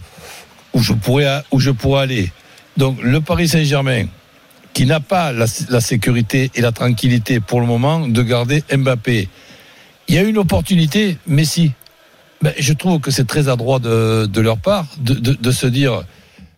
[0.73, 1.43] où je pourrais
[2.01, 2.31] aller.
[2.77, 4.05] Donc le Paris Saint-Germain
[4.73, 9.29] qui n'a pas la, sécurité et la tranquillité pour le moment de garder Mbappé
[10.07, 11.71] il y a une opportunité Messi.
[12.41, 16.03] Ben, je trouve que c'est très adroit de, leur part de se dire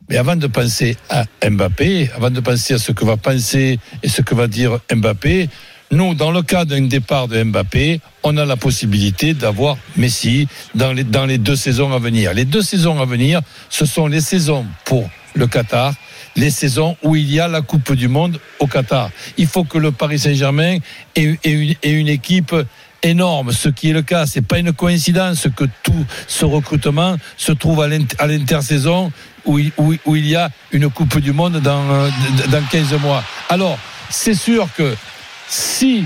[0.09, 4.09] mais avant de penser à Mbappé, avant de penser à ce que va penser et
[4.09, 5.49] ce que va dire Mbappé,
[5.91, 10.93] nous, dans le cas d'un départ de Mbappé, on a la possibilité d'avoir Messi dans
[10.93, 12.33] les, dans les deux saisons à venir.
[12.33, 15.93] Les deux saisons à venir, ce sont les saisons pour le Qatar,
[16.35, 19.09] les saisons où il y a la Coupe du Monde au Qatar.
[19.37, 20.77] Il faut que le Paris Saint-Germain
[21.15, 22.55] ait, une, une équipe
[23.03, 24.25] énorme, ce qui est le cas.
[24.25, 27.87] C'est pas une coïncidence que tout ce recrutement se trouve à
[28.27, 29.11] l'intersaison
[29.45, 32.09] où, il- où, où il y a une Coupe du Monde dans, euh,
[32.49, 33.23] dans 15 mois.
[33.49, 33.77] Alors,
[34.09, 34.95] c'est sûr que
[35.47, 36.03] si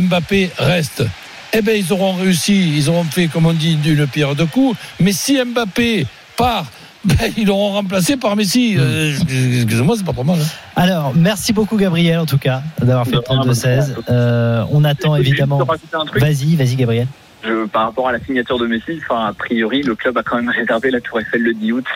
[0.00, 1.04] Mbappé reste,
[1.52, 4.78] eh ben, ils auront réussi, ils auront fait, comme on dit, d'une pierre deux coups.
[5.00, 6.06] Mais si Mbappé
[6.36, 6.66] part,
[7.04, 8.76] ben, ils l'auront remplacé par Messi.
[8.78, 10.38] Euh, Excusez-moi, c'est pas trop mal.
[10.40, 10.44] hein.
[10.76, 13.94] Alors, merci beaucoup Gabriel en tout cas d'avoir fait De le rien, 32-16.
[14.10, 15.58] Euh, on attend évidemment.
[15.58, 16.20] rajouter un truc.
[16.22, 17.06] Vas-y, vas-y Gabriel.
[17.42, 20.36] Je- par rapport à la signature de Messi, enfin, a priori, le club a quand
[20.36, 21.86] même réservé la Tour Eiffel le 10 août.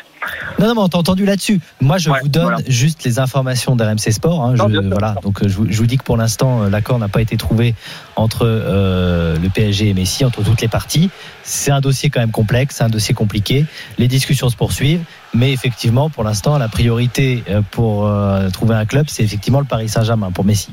[0.58, 1.60] Non, non, mais on t'a entendu là-dessus.
[1.80, 2.58] Moi, je Ouais, vous donne voilà.
[2.68, 4.42] juste les informations d'RMC Sport.
[4.44, 4.54] hein.
[4.54, 5.16] Non, Je- voilà.
[5.22, 7.36] Donc, euh, je, vous- je vous dis que pour l'instant, euh, l'accord n'a pas été
[7.36, 7.74] trouvé
[8.16, 11.10] entre euh, le PSG et Messi, entre toutes les parties.
[11.42, 13.66] C'est un dossier quand même complexe, c'est un dossier compliqué.
[13.98, 15.02] Les discussions se poursuivent,
[15.34, 19.88] mais effectivement, pour l'instant, la priorité pour euh, trouver un club, c'est effectivement le Paris
[19.88, 20.68] Saint-Germain pour Messi.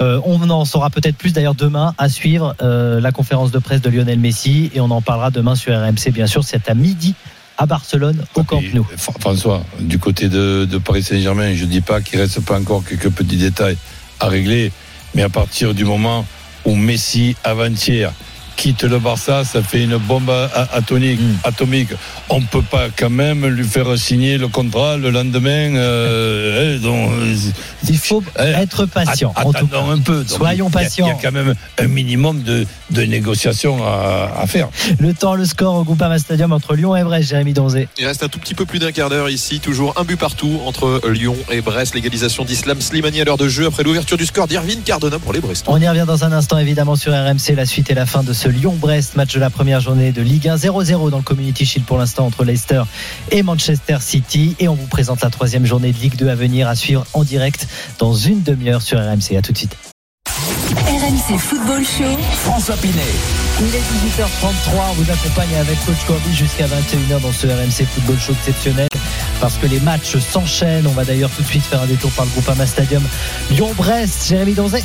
[0.00, 3.88] Euh, on en saura peut-être plus d'ailleurs demain à suivre la conférence de presse de
[3.90, 6.44] Lionel Messi et on en parlera demain sur RMC, bien sûr.
[6.44, 7.14] C'est à midi
[7.58, 8.86] à Barcelone, au Camp Nou.
[8.96, 12.58] Fr- François, du côté de, de Paris Saint-Germain, je ne dis pas qu'il reste pas
[12.58, 13.76] encore quelques petits détails
[14.20, 14.72] à régler,
[15.14, 16.26] mais à partir du moment
[16.64, 18.12] où Messi, avant-hier,
[18.56, 21.20] quitte le Barça, ça fait une bombe a- atomique.
[21.44, 21.90] Atomique.
[22.28, 25.74] On ne peut pas quand même lui faire signer le contrat le lendemain.
[25.74, 27.34] euh, eh, donc, euh,
[27.88, 29.32] Il faut eh, être patient.
[29.36, 29.92] att- en tout attendons cas.
[29.92, 30.18] un peu.
[30.24, 31.06] Donc, Soyons il y a- patients.
[31.06, 34.68] Il y a quand même un minimum de, de négociations à, à faire.
[34.98, 37.88] Le temps, le score au Groupama Stadium entre Lyon et Brest, Jérémy Donzé.
[37.98, 40.60] Il reste un tout petit peu plus d'un quart d'heure ici, toujours un but partout
[40.66, 41.94] entre Lyon et Brest.
[41.94, 45.40] L'égalisation d'Islam Slimani à l'heure de jeu après l'ouverture du score d'Irvine Cardona pour les
[45.40, 45.72] Brestois.
[45.74, 47.54] On y revient dans un instant, évidemment, sur RMC.
[47.56, 50.48] La suite et la fin de ce Lyon-Brest, match de la première journée de Ligue
[50.48, 50.56] 1.
[50.56, 52.82] 0-0 dans le Community Shield pour l'instant entre Leicester
[53.30, 54.56] et Manchester City.
[54.58, 57.24] Et on vous présente la troisième journée de Ligue 2 à venir à suivre en
[57.24, 57.66] direct
[57.98, 59.36] dans une demi-heure sur RMC.
[59.36, 59.76] À tout de suite.
[60.86, 62.18] RMC Football Show.
[62.44, 63.00] François Pinet.
[63.60, 68.18] Il est 18h33, on vous accompagne avec Coach Corby jusqu'à 21h dans ce RMC Football
[68.18, 68.88] Show exceptionnel
[69.40, 70.86] parce que les matchs s'enchaînent.
[70.86, 73.02] On va d'ailleurs tout de suite faire un détour par le Groupama Stadium
[73.50, 74.28] Lyon-Brest.
[74.28, 74.84] Jérémy Donzet.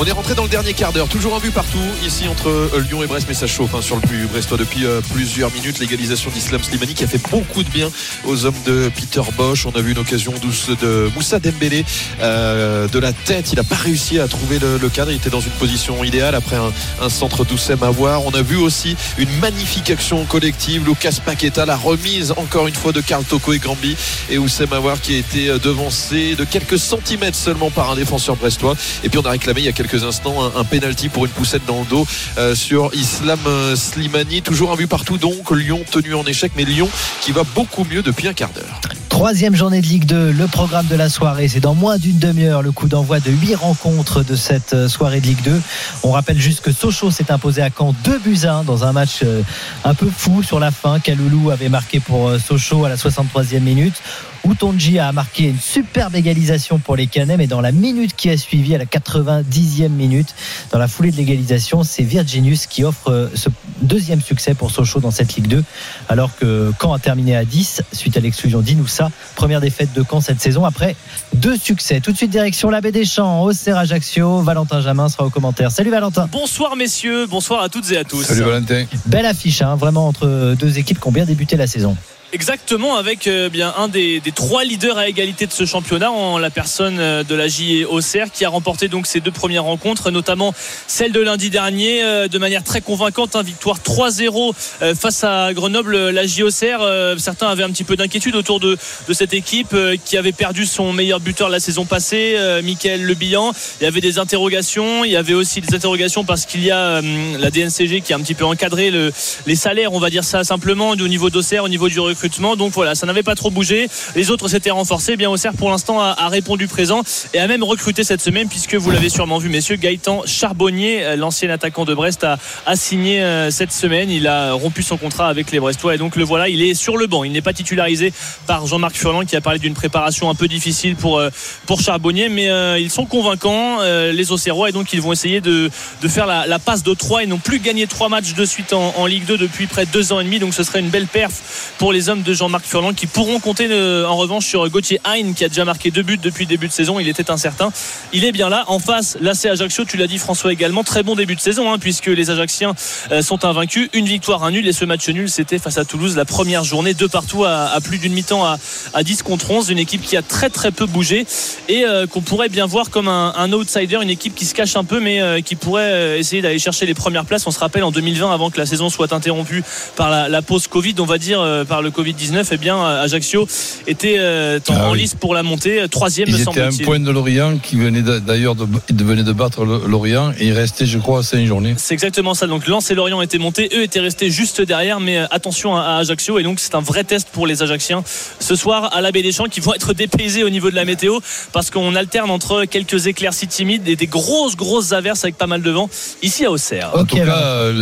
[0.00, 2.84] On est rentré dans le dernier quart d'heure, toujours un but partout ici entre euh,
[2.88, 5.80] Lyon et Brest, mais ça chauffe hein, sur le plus brestois depuis euh, plusieurs minutes.
[5.80, 7.90] L'égalisation d'Islam Slimani qui a fait beaucoup de bien
[8.24, 9.66] aux hommes de Peter Bosch.
[9.66, 11.84] On a vu une occasion douce de Moussa Dembélé
[12.20, 13.50] euh, de la tête.
[13.50, 15.10] Il n'a pas réussi à trouver le, cadre.
[15.10, 16.56] Il était dans une position idéale après
[17.00, 17.90] un, centre d'Oussem à.
[18.20, 20.86] On a vu aussi une magnifique action collective.
[20.86, 23.96] Lucas Paqueta, la remise encore une fois de Karl Toko et Gambi
[24.30, 24.68] et Oussem
[25.02, 28.76] qui a été devancé de quelques centimètres seulement par un défenseur brestois.
[29.02, 31.30] Et puis on a réclamé il y a quelques instants un, un penalty pour une
[31.30, 32.06] poussette dans le dos
[32.38, 33.40] euh, sur Islam
[33.74, 34.42] Slimani.
[34.42, 36.88] Toujours un but partout donc Lyon tenu en échec, mais Lyon
[37.20, 38.80] qui va beaucoup mieux depuis un quart d'heure.
[39.18, 42.62] Troisième journée de Ligue 2, le programme de la soirée, c'est dans moins d'une demi-heure
[42.62, 45.60] le coup d'envoi de huit rencontres de cette euh, soirée de Ligue 2.
[46.04, 49.22] On rappelle juste que Sochaux s'est imposé à Caen 2 buts 1 dans un match
[49.24, 49.42] euh,
[49.82, 51.00] un peu fou sur la fin.
[51.00, 54.00] Kaloulou avait marqué pour Sochaux à la 63e minute.
[54.44, 58.36] Outonji a marqué une superbe égalisation pour les Canets, mais dans la minute qui a
[58.36, 60.34] suivi, à la 90e minute,
[60.70, 63.50] dans la foulée de l'égalisation, c'est Virginius qui offre ce
[63.82, 65.64] deuxième succès pour Sochaux dans cette Ligue 2,
[66.08, 69.07] alors que Caen a terminé à 10 suite à l'exclusion d'Inoussa.
[69.36, 70.96] Première défaite de Caen cette saison après
[71.34, 72.00] deux succès.
[72.00, 74.40] Tout de suite, direction la baie des Champs, Auxerre Ajaccio.
[74.40, 75.70] Valentin Jamin sera au commentaire.
[75.70, 76.28] Salut Valentin.
[76.30, 78.22] Bonsoir messieurs, bonsoir à toutes et à tous.
[78.22, 78.84] Salut Valentin.
[79.06, 81.96] Belle affiche, hein, vraiment entre deux équipes qui ont bien débuté la saison.
[82.34, 86.36] Exactement, avec euh, bien un des, des, trois leaders à égalité de ce championnat, en
[86.36, 90.10] la personne euh, de la JE Auxerre, qui a remporté donc ses deux premières rencontres,
[90.10, 90.52] notamment
[90.86, 95.54] celle de lundi dernier, euh, de manière très convaincante, hein, victoire 3-0 euh, face à
[95.54, 96.80] Grenoble, la JE Auxerre.
[96.82, 98.76] Euh, certains avaient un petit peu d'inquiétude autour de,
[99.08, 103.52] de, cette équipe qui avait perdu son meilleur buteur la saison passée, Michael Lebihan.
[103.80, 107.00] Il y avait des interrogations, il y avait aussi des interrogations parce qu'il y a
[107.00, 109.12] la DNCG qui a un petit peu encadré le,
[109.46, 112.17] les salaires, on va dire ça simplement, au niveau d'Auxerre, au niveau du recrutement
[112.56, 113.88] Donc voilà, ça n'avait pas trop bougé.
[114.14, 115.16] Les autres s'étaient renforcés.
[115.16, 117.02] Bien Auxerre pour l'instant a, répondu présent
[117.32, 121.50] et a même recruté cette semaine puisque vous l'avez sûrement vu, messieurs, Gaëtan Charbonnier, l'ancien
[121.50, 124.10] attaquant de Brest, a, signé euh, cette semaine.
[124.10, 126.96] Il a rompu son contrat avec les Brestois et donc le voilà, il est sur
[126.96, 127.24] le banc.
[127.24, 128.12] Il n'est pas titularisé
[128.46, 131.30] par Jean-Marc Furlan qui a parlé d'une préparation un peu difficile pour euh,
[131.66, 135.70] pour Charbonnier, mais euh, ils sont convaincants les Auxerrois et donc ils vont essayer de,
[136.02, 139.06] de faire la, passe de 3 et non plus gagné trois matchs de suite en,
[139.06, 140.38] Ligue 2 depuis près de deux ans et demi.
[140.38, 143.66] Donc ce serait une belle perf pour les hommes de Jean-Marc Furlan qui pourront compter
[144.04, 147.00] en revanche sur Gauthier Hein qui a déjà marqué deux buts depuis début de saison.
[147.00, 147.70] Il était incertain.
[148.12, 148.64] Il est bien là.
[148.68, 151.78] En face, l'AC Ajaccio, tu l'as dit François également, très bon début de saison hein,
[151.78, 152.74] puisque les Ajacciens
[153.22, 153.88] sont invaincus.
[153.92, 156.94] Une victoire, un nul et ce match nul, c'était face à Toulouse la première journée,
[156.94, 158.58] deux partout à, plus d'une mi-temps à,
[158.94, 159.70] à, 10 contre 11.
[159.70, 161.26] Une équipe qui a très très peu bougé
[161.68, 164.84] et euh, qu'on pourrait bien voir comme un, outsider, une équipe qui se cache un
[164.84, 167.46] peu mais euh, qui pourrait essayer d'aller chercher les premières places.
[167.46, 169.62] On se rappelle en 2020 avant que la saison soit interrompue
[169.96, 173.46] par la, pause Covid, on va dire euh, par le Covid-19 eh bien Ajaccio
[173.86, 175.00] était euh, en, ah oui.
[175.00, 178.02] lice pour la montée, troisième Ils me étaient à un point de Lorient qui venait
[178.02, 181.74] d'ailleurs de, de, venait de battre Lorient et il restait je crois à cinq journées.
[181.76, 182.46] C'est exactement ça.
[182.46, 186.38] Donc Lens et Lorient étaient montés, eux étaient restés juste derrière, mais attention à Ajaccio
[186.38, 188.04] et donc c'est un vrai test pour les Ajacciens
[188.38, 190.84] ce soir à la Baie des Champs qui vont être dépaysés au niveau de la
[190.84, 191.18] météo
[191.52, 195.62] parce qu'on alterne entre quelques éclaircies timides et des grosses grosses averses avec pas mal
[195.62, 195.90] de vent
[196.22, 196.90] ici à Auxerre.
[196.94, 197.72] En okay, tout cas,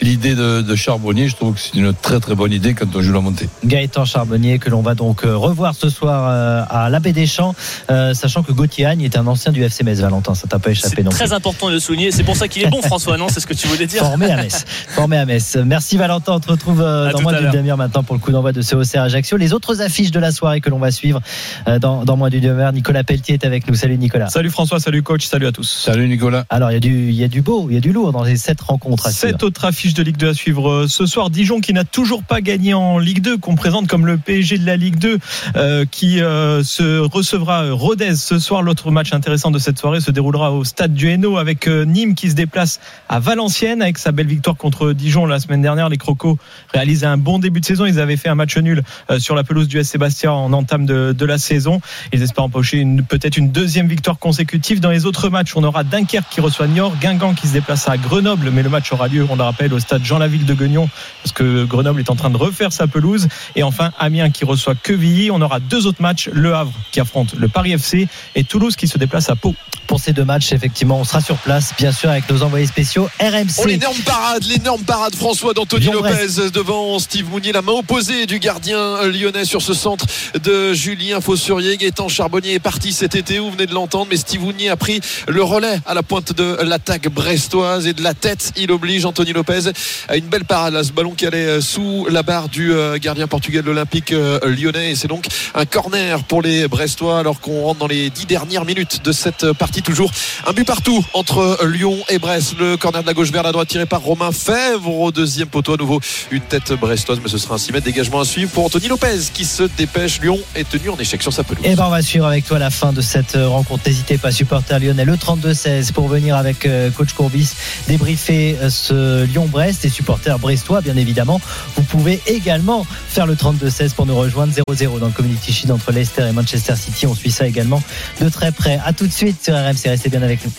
[0.00, 3.02] l'idée de, de, Charbonnier, je trouve que c'est une très très bonne idée quand on
[3.02, 3.48] joue la montée.
[3.64, 7.54] Gaëtan Charbonnier que l'on va donc revoir ce soir à la Baie des Champs,
[7.90, 10.70] euh, sachant que Gauthier Agne est un ancien du FC Metz, Valentin, ça t'a pas
[10.70, 13.28] échappé non Très important de le souligner, c'est pour ça qu'il est bon François, non
[13.28, 14.64] C'est ce que tu voulais dire Formé à Metz.
[14.88, 15.56] Formé à Metz.
[15.64, 18.52] Merci Valentin, on te retrouve euh, dans moins d'une demi-heure maintenant pour le coup d'envoi
[18.52, 19.36] de COC Ajaccio.
[19.36, 21.20] Les autres affiches de la soirée que l'on va suivre
[21.68, 23.74] euh, dans, dans moins d'une demi-heure, Nicolas Pelletier est avec nous.
[23.74, 24.28] Salut Nicolas.
[24.28, 25.68] Salut François, salut coach, salut à tous.
[25.68, 26.44] Salut Nicolas.
[26.50, 28.12] Alors il y, a du, il y a du beau, il y a du lourd
[28.12, 31.28] dans les sept rencontres à Sept autres affiches de Ligue 2 à suivre ce soir.
[31.28, 34.64] Dijon qui n'a toujours pas gagné en Ligue 2, qu'on présente comme le PSG de
[34.64, 35.18] la Ligue 2,
[35.56, 38.62] euh, qui euh, se recevra Rodez ce soir.
[38.62, 42.14] L'autre match intéressant de cette soirée se déroulera au stade du Hainaut avec euh, Nîmes
[42.14, 45.90] qui se déplace à Valenciennes avec sa belle victoire contre Dijon la semaine dernière.
[45.90, 46.38] Les Crocos
[46.72, 47.84] réalisent un bon début de saison.
[47.84, 48.82] Ils avaient fait un match nul
[49.18, 51.82] sur la pelouse du S Sébastien en entame de, de la saison.
[52.12, 54.80] Ils espèrent empocher peut-être une deuxième victoire consécutive.
[54.80, 57.96] Dans les autres matchs, on aura Dunkerque qui reçoit Niort, Guingamp qui se déplace à
[57.96, 60.88] Grenoble, mais le match aura lieu, on le rappelle, au stade Jean-Laville de Guignon
[61.22, 63.28] parce que Grenoble est en train de refaire sa pelouse.
[63.56, 65.30] Et enfin, Amiens qui reçoit Quevilly.
[65.30, 68.88] On aura deux autres matchs Le Havre qui affronte le Paris FC et Toulouse qui
[68.88, 69.54] se déplace à Pau.
[69.86, 73.08] Pour ces deux matchs, effectivement, on sera sur place, bien sûr, avec nos envoyés spéciaux
[73.20, 73.58] RMC.
[73.58, 78.38] Oh, l'énorme parade, l'énorme parade François d'Anthony Lopez devant Steve Mounier, la main opposée du
[78.38, 80.06] gardien lyonnais sur ce centre
[80.42, 81.76] de Julien Faussurier.
[81.76, 85.00] Gaëtan Charbonnier est parti cet été, vous venez de l'entendre, mais Steve Mounier a pris
[85.28, 88.52] le relais à la pointe de l'attaque brestoise et de la tête.
[88.56, 89.63] Il oblige Anthony Lopez
[90.08, 90.74] à une belle parade.
[90.74, 94.38] Là, ce ballon qui allait sous la barre du euh, gardien portugais de l'Olympique euh,
[94.44, 94.92] lyonnais.
[94.92, 98.64] Et c'est donc un corner pour les Brestois alors qu'on rentre dans les dix dernières
[98.64, 99.82] minutes de cette partie.
[99.82, 100.10] Toujours
[100.46, 102.54] un but partout entre Lyon et Brest.
[102.58, 105.74] Le corner de la gauche vers la droite tiré par Romain Fèvre au deuxième poteau.
[105.74, 106.00] À nouveau
[106.30, 109.18] une tête brestoise, mais ce sera un 6 mètres dégagement à suivre pour Anthony Lopez
[109.32, 110.20] qui se dépêche.
[110.20, 111.64] Lyon est tenu en échec sur sa pelouse.
[111.64, 113.82] Et eh ben on va suivre avec toi la fin de cette euh, rencontre.
[113.86, 117.50] N'hésitez pas, supporter lyonnais, le 32-16 pour venir avec coach Courbis
[117.88, 121.40] débriefer ce Lyon-Brest et supporters brestois, bien évidemment.
[121.76, 125.92] Vous pouvez également faire le 32-16 pour nous rejoindre 0-0 dans le Community Shield entre
[125.92, 127.06] Leicester et Manchester City.
[127.06, 127.82] On suit ça également
[128.20, 128.80] de très près.
[128.84, 129.86] À tout de suite sur RMC.
[129.86, 130.52] Restez bien avec nous.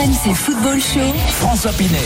[0.00, 1.12] RMC Football Show.
[1.28, 1.98] François Pinet.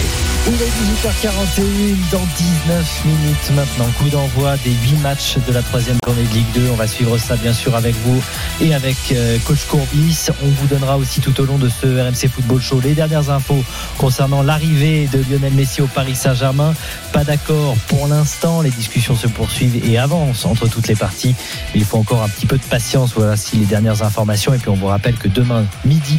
[0.49, 2.27] Il est 18h41 dans
[2.67, 3.85] 19 minutes maintenant.
[3.97, 6.71] Coup d'envoi des 8 matchs de la troisième journée de Ligue 2.
[6.73, 8.21] On va suivre ça bien sûr avec vous
[8.61, 10.27] et avec euh, coach Courbis.
[10.43, 13.63] On vous donnera aussi tout au long de ce RMC Football Show les dernières infos
[13.97, 16.75] concernant l'arrivée de Lionel Messi au Paris Saint-Germain.
[17.13, 18.61] Pas d'accord pour l'instant.
[18.61, 21.37] Les discussions se poursuivent et avancent entre toutes les parties.
[21.77, 23.13] Il faut encore un petit peu de patience.
[23.15, 24.53] Voilà si les dernières informations.
[24.53, 26.19] Et puis on vous rappelle que demain midi,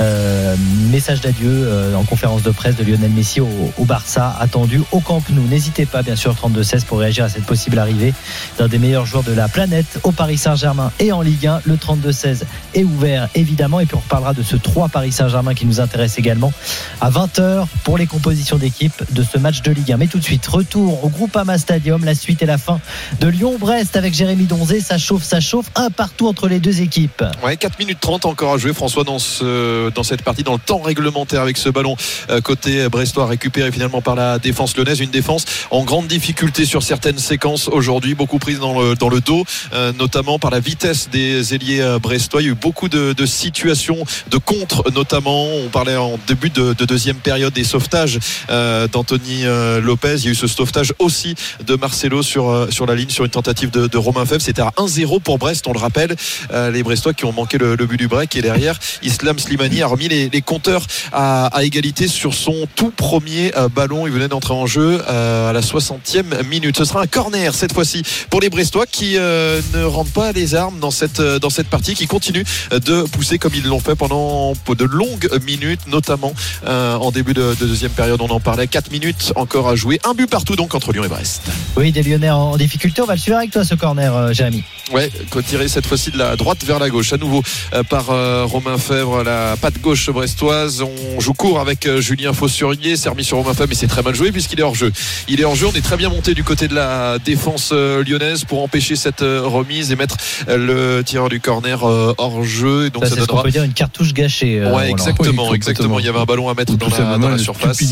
[0.00, 0.56] euh,
[0.90, 3.48] message d'adieu euh, en conférence de presse de Lionel Messi au,
[3.84, 5.42] Barça attendu au Camp Nou.
[5.42, 8.14] N'hésitez pas bien sûr 32-16 pour réagir à cette possible arrivée
[8.58, 11.60] d'un des meilleurs joueurs de la planète au Paris Saint-Germain et en Ligue 1.
[11.64, 12.42] Le 32-16
[12.74, 16.18] est ouvert évidemment et puis on reparlera de ce 3 Paris Saint-Germain qui nous intéresse
[16.18, 16.52] également
[17.00, 19.96] à 20h pour les compositions d'équipe de ce match de Ligue 1.
[19.98, 22.80] Mais tout de suite, retour au Groupama Stadium, la suite et la fin
[23.20, 24.80] de Lyon-Brest avec Jérémy Donzé.
[24.80, 27.22] Ça chauffe, ça chauffe, un partout entre les deux équipes.
[27.44, 30.58] Ouais, 4 minutes 30 encore à jouer François dans ce dans cette partie, dans le
[30.58, 31.96] temps réglementaire avec ce ballon
[32.30, 35.00] euh, côté brestois récupéré finalement par la défense lyonnaise.
[35.00, 39.20] Une défense en grande difficulté sur certaines séquences aujourd'hui, beaucoup prise dans le, dans le
[39.20, 42.42] dos, euh, notamment par la vitesse des ailiers euh, brestois.
[42.42, 45.46] Il y a eu beaucoup de, situations de contre, notamment.
[45.46, 48.18] On parlait en début de, de deuxième période des sauvetages
[48.48, 49.44] d'Anthony
[49.80, 50.16] Lopez.
[50.18, 51.34] Il y a eu ce sauvetage aussi
[51.66, 54.42] de Marcelo sur, sur la ligne, sur une tentative de, Romain Fèvre.
[54.42, 56.14] C'était à 1-0 pour Brest, on le rappelle.
[56.52, 59.86] les Brestois qui ont manqué le, le but du break et derrière, Islam Slimani a
[59.86, 64.06] remis les, les compteurs à, à, égalité sur son tout premier euh, ballon.
[64.06, 66.76] Il venait d'entrer en jeu euh, à la 60e minute.
[66.76, 70.54] Ce sera un corner cette fois-ci pour les Brestois qui euh, ne rentrent pas les
[70.54, 74.52] armes dans cette, dans cette partie, qui continuent de pousser comme ils l'ont fait pendant
[74.52, 76.34] de longues minutes, notamment
[76.66, 78.20] en début de, de, deuxième période.
[78.20, 78.66] On en parlait.
[78.66, 80.00] 4 minutes encore à jouer.
[80.04, 81.42] Un but partout donc entre Lyon et Brest.
[81.76, 83.02] Oui, des Lyonnais en difficulté.
[83.02, 84.64] On va le suivre avec toi ce corner, Jérémy.
[84.92, 85.10] Ouais,
[85.46, 87.12] tiré cette fois-ci de la droite vers la gauche.
[87.12, 87.42] À nouveau
[87.88, 88.06] par
[88.48, 90.82] Romain Fèvre, la patte gauche brestoise.
[91.16, 92.98] On joue court avec Julien Faussurier.
[92.98, 94.92] C'est remis sur Romain Fèvre, mais c'est très mal joué puisqu'il est hors jeu.
[95.26, 95.66] Il est hors jeu.
[95.66, 99.90] On est très bien monté du côté de la défense lyonnaise pour empêcher cette remise
[99.90, 102.90] et mettre le tireur du corner hors jeu.
[102.90, 103.40] donc ça, ça donnera...
[103.40, 104.62] on peut dire une cartouche gâchée.
[104.62, 105.98] ouais, exactement, oui, exactement.
[105.98, 107.82] Il y avait un ballon à mettre dans la, dans la, surface.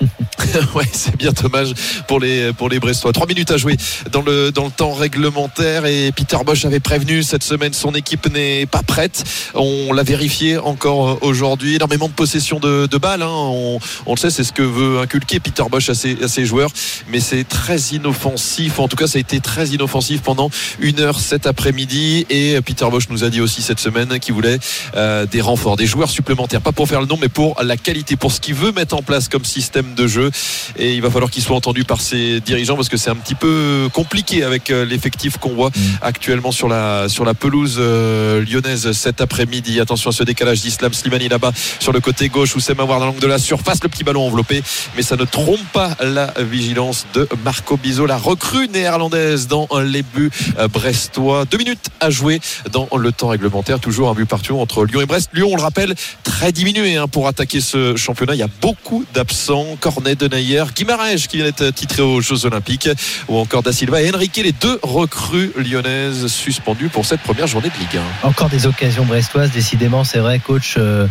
[0.74, 1.72] ouais, c'est bien dommage
[2.06, 3.12] pour les pour les Brestois.
[3.12, 3.76] Trois minutes à jouer
[4.12, 8.32] dans le dans le temps réglementaire et Peter Bosch avait prévenu cette semaine son équipe
[8.32, 9.24] n'est pas prête.
[9.54, 11.76] On l'a vérifié encore aujourd'hui.
[11.76, 13.22] Énormément de possession de, de balles.
[13.22, 13.28] Hein.
[13.28, 16.44] On, on, le sait, c'est ce que veut inculquer Peter Bosch à ses, à ses
[16.44, 16.70] joueurs,
[17.08, 18.78] mais c'est très inoffensif.
[18.78, 22.26] En tout cas, ça a été très inoffensif pendant une heure cet après-midi.
[22.30, 24.58] Et Peter Bosch nous a dit aussi cette semaine qu'il voulait
[24.96, 28.16] euh, des renforts, des joueurs supplémentaires, pas pour faire le nom, mais pour la qualité,
[28.16, 30.30] pour ce qu'il veut mettre en place comme système de jeu
[30.78, 33.34] et il va falloir qu'il soit entendu par ses dirigeants parce que c'est un petit
[33.34, 35.70] peu compliqué avec l'effectif qu'on voit
[36.00, 39.80] actuellement sur la, sur la pelouse lyonnaise cet après-midi.
[39.80, 43.06] Attention à ce décalage d'Islam Slimani là-bas sur le côté gauche où c'est Mawar dans
[43.06, 44.62] l'angle de la surface, le petit ballon enveloppé,
[44.96, 50.02] mais ça ne trompe pas la vigilance de Marco Bizot, la recrue néerlandaise dans les
[50.02, 50.30] buts
[50.72, 51.44] brestois.
[51.44, 52.40] Deux minutes à jouer
[52.72, 55.30] dans le temps réglementaire, toujours un but partout entre Lyon et Brest.
[55.32, 58.34] Lyon, on le rappelle, très diminué hein, pour attaquer ce championnat.
[58.34, 59.73] Il y a beaucoup d'absents.
[59.76, 62.88] Cornet de Nayer, Guimarães qui vient d'être titré aux Jeux Olympiques,
[63.28, 67.68] ou encore Da Silva et Enrique, les deux recrues lyonnaises suspendues pour cette première journée
[67.68, 68.28] de Ligue 1.
[68.28, 70.74] Encore des occasions brestoises, décidément, c'est vrai, coach.
[70.78, 71.06] Euh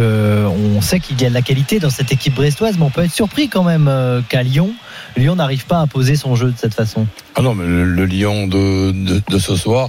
[0.00, 3.04] on sait qu'il y a de la qualité dans cette équipe brestoise, mais on peut
[3.04, 4.70] être surpris quand même euh, qu'à Lyon,
[5.16, 7.06] Lyon n'arrive pas à imposer son jeu de cette façon.
[7.34, 9.88] Ah non, mais le, le Lyon de, de, de, ce soir,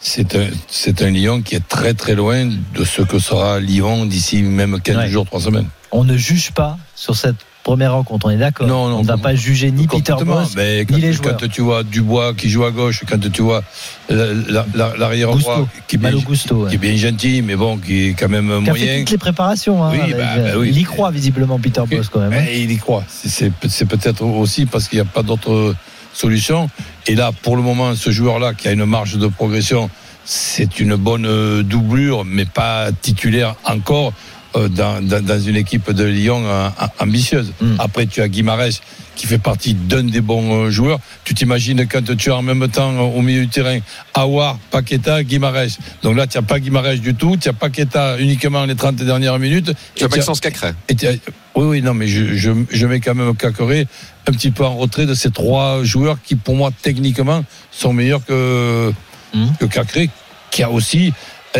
[0.00, 4.06] c'est un, c'est un Lyon qui est très très loin de ce que sera Lyon
[4.06, 5.08] d'ici même 15 ouais.
[5.08, 5.66] jours, 3 semaines.
[5.90, 8.66] On ne juge pas sur cette première rencontre, on est d'accord.
[8.66, 10.14] Non, non, on ne va pas juger ni Peter.
[10.24, 11.36] Bosz, Mais quand, ni les joueurs.
[11.36, 13.62] quand tu vois Dubois qui joue à gauche, quand tu vois
[14.08, 14.64] la-
[14.96, 16.62] l'arrière droit qui est, bien, Malo Gusto.
[16.64, 16.70] ouais.
[16.70, 18.98] qui est bien gentil, mais bon, qui est quand même Qui a fait moyen.
[19.00, 19.84] toutes les préparations.
[19.84, 20.68] hein, Oui, avec- bah, bah oui.
[20.72, 21.90] Il y croit visiblement Peter Ok.
[21.90, 22.32] Bosz quand même.
[22.32, 22.42] hein.
[22.46, 23.04] Mais il y croit.
[23.08, 23.50] C'est-
[23.86, 25.74] peut-être aussi parce qu'il n'y a pas d'autre
[26.12, 26.68] solution.
[27.06, 29.90] Et là, pour le moment, ce joueur-là qui a une marge de progression,
[30.24, 34.12] c'est une bonne euh, doublure, mais pas titulaire encore
[34.54, 36.68] dans, dans, dans une équipe de Lyon euh,
[36.98, 37.52] ambitieuse.
[37.60, 37.74] Mm.
[37.78, 38.80] Après, tu as Guimarães
[39.14, 41.00] qui fait partie d'un des bons euh, joueurs.
[41.24, 43.78] Tu t'imagines quand tu as en même temps euh, au milieu du terrain
[44.14, 45.76] Awar, Paqueta, Guimarães.
[46.02, 49.38] Donc là, tu n'as pas Guimarães du tout, tu as Paqueta uniquement les 30 dernières
[49.38, 49.72] minutes.
[49.96, 50.72] Tu as Maxence Cacré.
[50.90, 53.86] oui, oui, non, mais je, je, je mets quand même Cacoré
[54.28, 58.24] un petit peu en retrait de ces trois joueurs qui, pour moi, techniquement, sont meilleurs
[58.24, 58.92] que,
[59.34, 59.56] Mhm.
[59.60, 60.08] que Cacré,
[60.50, 61.12] qui a aussi euh,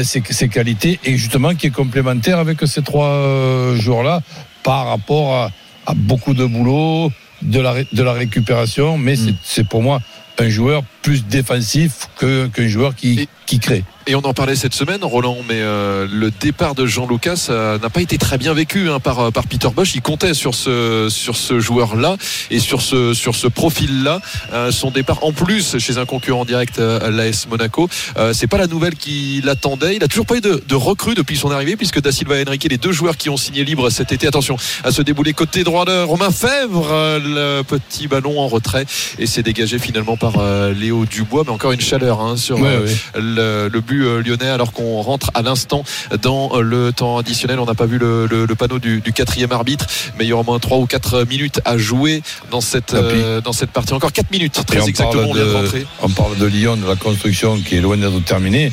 [0.05, 4.23] ses, ses qualités et justement qui est complémentaire avec ces trois euh, joueurs-là
[4.63, 5.51] par rapport à,
[5.87, 7.11] à beaucoup de boulot,
[7.43, 9.37] de la, ré- de la récupération, mais c'est- Mhm.
[9.43, 10.01] c'est pour moi
[10.39, 13.83] un joueur plus défensif qu'un joueur qui, Et- qui crée.
[14.07, 17.79] Et on en parlait cette semaine, Roland, mais euh, le départ de Jean Lucas euh,
[17.79, 19.95] n'a pas été très bien vécu hein, par, par Peter Bosch.
[19.95, 22.17] Il comptait sur ce, sur ce joueur-là
[22.51, 24.21] et sur ce, sur ce profil-là.
[24.55, 27.87] Euh, son départ, en plus, chez un concurrent direct, euh, l'AS Monaco,
[28.17, 29.97] euh, c'est pas la nouvelle qui l'attendait.
[29.97, 32.49] Il a toujours pas eu de, de recrue depuis son arrivée, puisque Da Silva et
[32.49, 35.65] Enrique, les deux joueurs qui ont signé libre cet été, attention à se débouler côté
[35.65, 38.87] droit de Romain Fèvre, euh, le petit ballon en retrait,
[39.19, 42.69] et c'est dégagé finalement par euh, Léo Dubois, mais encore une chaleur hein, sur Ouais,
[42.69, 42.95] euh, ouais.
[43.21, 45.85] le, le but euh, lyonnais alors qu'on rentre à l'instant
[46.23, 47.59] dans euh, le temps additionnel.
[47.61, 49.87] On n'a pas vu le, le- le panneau du, du quatrième arbitre,
[50.19, 53.41] mais il y aura au moins 3 ou 4 minutes à jouer dans cette, euh,
[53.41, 53.93] dans cette partie.
[53.95, 55.87] Encore 4 minutes, très on exactement, parle on vient de de- rentrer.
[56.03, 58.73] On parle de Lyon, de la construction qui est loin d'être terminée.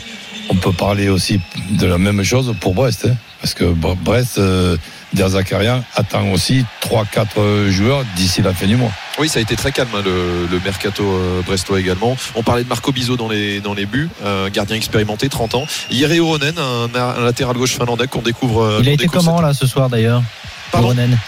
[0.49, 1.39] On peut parler aussi
[1.71, 3.07] de la même chose pour Brest.
[3.09, 3.15] hein.
[3.41, 4.77] parce que Bre- Brest, euh,
[5.15, 8.91] Der Zakarian attend aussi 3-4 joueurs d'ici la fin du mois.
[9.17, 12.17] Oui, ça a été très calme hein, le, le mercato euh, brestois également.
[12.35, 15.65] On parlait de Marco Bizot dans les, dans les buts, euh, gardien expérimenté, 30 ans.
[15.89, 18.61] Yeri Oronen, un, un latéral gauche finlandais qu'on découvre.
[18.63, 20.21] euh, Il a été découvre comment là ce soir d'ailleurs?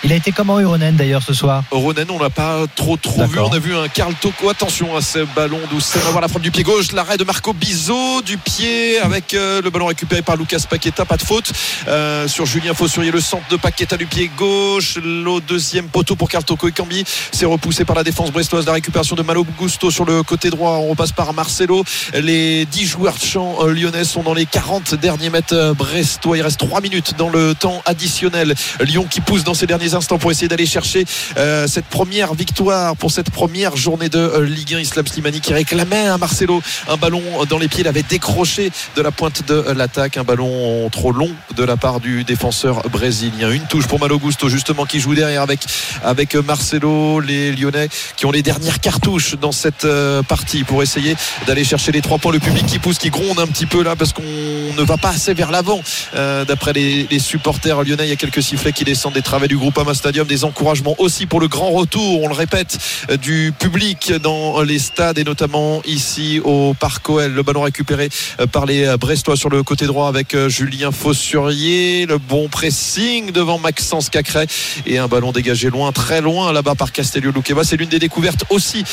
[0.04, 1.64] Il a été comment Uronen d'ailleurs ce soir?
[1.72, 3.40] Ronen, on l'a pas trop trop vu.
[3.40, 4.50] On a vu un Karl Toko.
[4.50, 6.02] Attention à ce ballon d'Oussem.
[6.04, 6.92] On va voir la frappe du pied gauche.
[6.92, 11.06] L'arrêt de Marco Bizot du pied avec euh, le ballon récupéré par Lucas Paqueta.
[11.06, 11.52] Pas de faute
[11.88, 13.12] euh, sur Julien Fossurier.
[13.12, 14.98] Le centre de Paqueta du pied gauche.
[15.04, 17.04] Le deuxième poteau pour Karl Toko et Cambi.
[17.32, 18.66] C'est repoussé par la défense brestoise.
[18.66, 20.72] La récupération de Malo Gusto sur le côté droit.
[20.72, 21.84] On repasse par Marcelo.
[22.14, 26.38] Les 10 joueurs de champ euh, lyonnais sont dans les 40 derniers mètres brestois.
[26.38, 28.54] Il reste 3 minutes dans le temps additionnel.
[28.82, 31.04] Lyon qui pousse dans ces derniers instants pour essayer d'aller chercher
[31.36, 35.54] euh, cette première victoire pour cette première journée de euh, Ligue 1 Islam Slimani qui
[35.54, 39.54] réclamait à Marcelo un ballon dans les pieds il avait décroché de la pointe de
[39.54, 40.16] euh, l'attaque.
[40.16, 43.52] Un ballon trop long de la part du défenseur brésilien.
[43.52, 45.60] Une touche pour Malo Gusto justement qui joue derrière avec,
[46.06, 47.20] avec Marcelo.
[47.20, 49.86] Les Lyonnais qui ont les dernières cartouches dans cette
[50.30, 51.18] partie pour essayer
[51.48, 52.32] d'aller chercher les trois points.
[52.32, 55.10] Le public qui pousse qui gronde un petit peu là parce qu'on ne va pas
[55.10, 55.82] assez vers l'avant
[56.14, 58.06] d'après les supporters lyonnais.
[58.06, 61.26] Il y a quelques sifflets qui descendent des travées du Groupama Stadium des encouragements aussi
[61.26, 62.78] pour le grand retour on le répète
[63.10, 68.10] euh, du public dans les stades et notamment ici au Parc OL le ballon récupéré
[68.40, 72.06] euh, par les euh, Brestois sur le côté droit avec Julien Fossurier.
[72.06, 74.46] Le bon pressing devant Maxence Cacré
[74.86, 77.64] et un ballon dégagé loin très loin là-bas par Castello Luqueva.
[77.64, 78.84] C'est l'une des découvertes aussi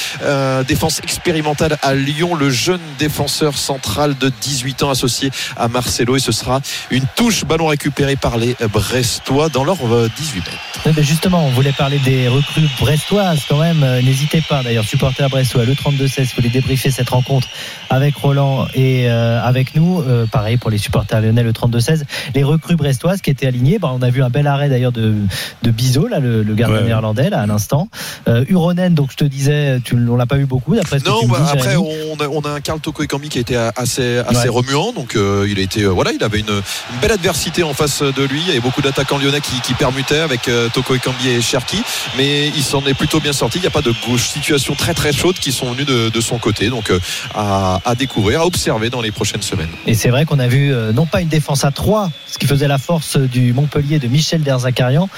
[0.67, 2.35] défense expérimentale à Lyon.
[2.35, 6.61] Le jeune défenseur central de 18 ans associé à Marcelo et ce sera
[6.91, 9.79] une touche ballon récupéré par les Brestois dans leur
[10.17, 13.83] 18 mètres Oui, mais justement, on voulait parler des recrues brestoises quand même.
[13.83, 17.49] Euh, N'hésitez pas d'ailleurs, supporter brestois, le 32-16, vous voulez débriefer cette rencontre
[17.91, 20.01] avec Roland et euh, avec nous.
[20.03, 22.03] Euh, pareil pour les supporters lyonnais, le 32-16.
[22.35, 25.15] Les recrues brestoises qui étaient alignées, bah, on a vu un bel arrêt d'ailleurs de,
[25.63, 26.85] de Bizot, là, le, le gardien Ouais.
[26.85, 27.89] néerlandais, là, à l'instant.
[28.29, 31.09] Euh, Uronen, donc je te disais, tu, on l'a pas vu beaucoup d'après ce que
[31.09, 33.39] Non, tu me bah, dis, après on a, on a un Karl Toko Ekambi qui
[33.39, 34.49] a été assez, assez Ouais.
[34.49, 37.73] remuant, donc euh, il a été euh, voilà, il avait une, une belle adversité en
[37.75, 38.41] face de lui.
[38.43, 41.83] Il y avait beaucoup d'attaquants lyonnais qui, qui permutaient avec euh, Toko Ekambi et Cherki,
[42.17, 43.59] mais il s'en est plutôt bien sorti.
[43.59, 46.39] Il n'y a pas de gauche situation très très chaude qui sont venues de, son
[46.39, 46.99] côté, donc euh,
[47.35, 49.69] à, à découvrir, à observer dans les prochaines semaines.
[49.87, 52.47] Et c'est vrai qu'on a vu euh, non pas une défense à 3, ce qui
[52.47, 55.09] faisait la force du Montpellier de Michel Derzakarian,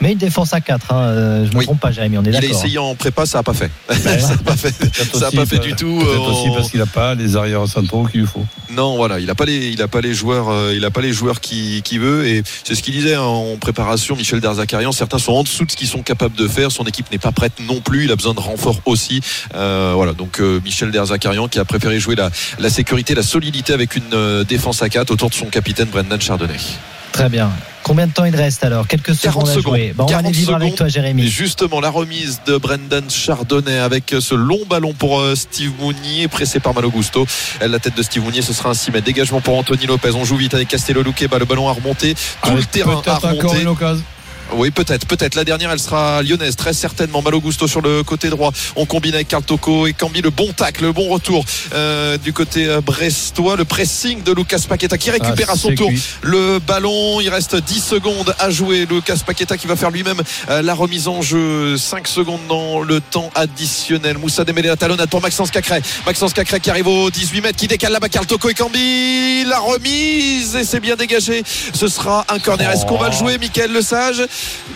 [0.00, 0.92] mais une défense à 4.
[0.92, 0.96] Hein.
[0.96, 1.64] Euh, Je ne me Oui.
[1.64, 2.58] trompe pas, Jérémy, on est Il a d'accord.
[2.58, 3.70] essayé en prépa, ça n'a pas fait.
[3.88, 3.96] ouais.
[4.20, 4.70] ça n'a pas fait.
[4.94, 6.00] Ça aussi pas fait par- du tout.
[6.06, 8.44] Euh, aussi parce qu'il n'a pas les arrières centraux qu'il lui faut.
[8.70, 11.00] Non, voilà, il n'a pas les, il a pas les joueurs, euh, il a pas
[11.00, 12.26] les joueurs qui, qui veut.
[12.26, 14.92] Et c'est ce qu'il disait hein, en préparation, Michel Derzakarian.
[14.92, 16.70] Certains sont en dessous de ce qu'ils sont capables de faire.
[16.72, 18.04] Son équipe n'est pas prête non plus.
[18.04, 19.20] Il a besoin de renfort aussi.
[19.54, 23.72] Euh, voilà, donc euh, Michel Derzakarian qui a préféré jouer la, la sécurité, la solidité
[23.72, 26.56] avec une euh, défense à 4 autour de son capitaine Brendan Chardonnay.
[27.16, 27.50] Très bien.
[27.82, 28.86] Combien de temps il reste alors?
[28.88, 29.62] Quelques 40 secondes à secondes.
[29.76, 29.94] jouer.
[29.96, 30.76] Bon, on va aller 40 vivre avec secondes.
[30.78, 31.28] toi, Et Jérémy.
[31.28, 36.58] justement, la remise de Brendan Chardonnay avec ce long ballon pour euh, Steve Mounier, pressé
[36.60, 37.26] par Malo Gusto.
[37.62, 39.06] Euh, La tête de Steve Mounier, ce sera un 6 mètres.
[39.06, 40.10] Dégagement pour Anthony Lopez.
[40.14, 41.38] On joue vite avec Castello Luqueba.
[41.38, 42.14] Le ballon a remonté.
[42.42, 43.26] Tout le Avec terrain a peut-être
[44.52, 45.34] Oui, peut-être, peut-être.
[45.34, 47.20] La dernière, elle sera lyonnaise, très certainement.
[47.20, 48.52] Malo Gusto sur le côté droit.
[48.76, 50.22] On combine avec Carl Toko et Cambi.
[50.22, 51.44] Le bon tacle, le bon retour
[51.74, 53.56] euh, du côté euh, brestois.
[53.56, 55.90] Le pressing de Lucas Paqueta qui récupère Ah, à son tour
[56.22, 57.20] le ballon.
[57.20, 58.86] Il reste 10 secondes à jouer.
[58.88, 61.76] Lucas Paqueta qui va faire lui-même euh, la remise en jeu.
[61.76, 64.16] 5 secondes dans le temps additionnel.
[64.18, 65.82] Moussa Dembélé la talonnade pour Maxence Cacré.
[66.06, 68.08] Maxence Cacré qui arrive au 18 mètres, qui décale là-bas.
[68.08, 69.44] Carl Toko et Cambi.
[69.44, 71.42] La remise et c'est bien dégagé.
[71.74, 72.70] Ce sera un corner.
[72.70, 74.22] Est-ce qu'on va le jouer, Michael Lesage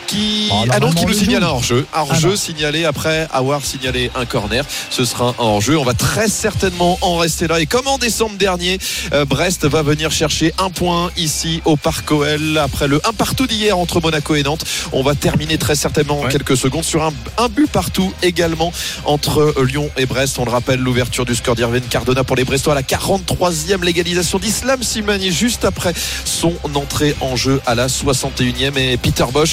[0.07, 1.87] qui Oh, ah non, qui nous le signale un hors-jeu.
[1.93, 4.65] Un Ah, hors-jeu signalé après avoir signalé un corner.
[4.91, 5.79] Ce sera un hors-jeu.
[5.79, 7.61] On va très certainement en rester là.
[7.61, 8.79] Et comme en décembre dernier,
[9.13, 13.47] euh, Brest va venir chercher un point ici au Parc OL après le 1 partout
[13.47, 14.65] d'hier entre Monaco et Nantes.
[14.93, 16.31] On va terminer très certainement en Ouais.
[16.33, 18.73] quelques secondes sur un, un but partout également
[19.05, 20.39] entre euh, Lyon et Brest.
[20.39, 24.39] On le rappelle, l'ouverture du score d'Irvine Cardona pour les Brestois à la 43e légalisation
[24.39, 25.93] d'Islam Simani juste après
[26.25, 29.50] son entrée en jeu à la 61e et Peter Bosch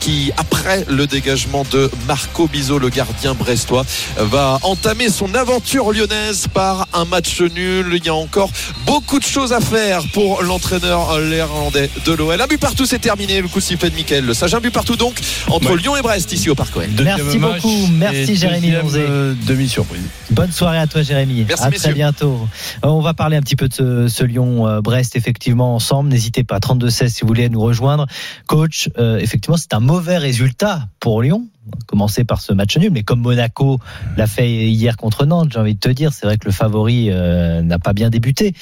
[0.00, 3.84] qui après le dégagement de Marco Bizot le gardien brestois
[4.18, 8.50] va entamer son aventure lyonnaise par un match nul il y a encore
[8.86, 13.40] beaucoup de choses à faire pour l'entraîneur néerlandais de l'OL un but partout c'est terminé
[13.40, 15.76] le coup de sifflet de Mickaël Le Sage un but partout donc entre Ouais.
[15.76, 17.86] Lyon et Brest ici au Parc OL Merci match beaucoup.
[17.92, 19.00] Merci, Jérémy Donzé.
[19.08, 20.00] euh, Demi-surprise.
[20.30, 21.44] Bonne soirée à toi, Jérémy.
[21.46, 21.82] Merci, à messieurs.
[21.84, 22.40] très bientôt.
[22.84, 26.08] Euh, On va parler un petit peu de ce, ce Lyon-Brest, effectivement, ensemble.
[26.10, 28.06] N'hésitez pas, 32-16 si vous voulez nous rejoindre.
[28.46, 31.46] Coach, euh, effectivement, c'est un mauvais résultat pour Lyon.
[31.86, 33.78] Commencer par ce match nul, mais comme Monaco
[34.16, 37.08] l'a fait hier contre Nantes, j'ai envie de te dire, c'est vrai que le favori
[37.10, 38.54] euh, n'a pas bien débuté,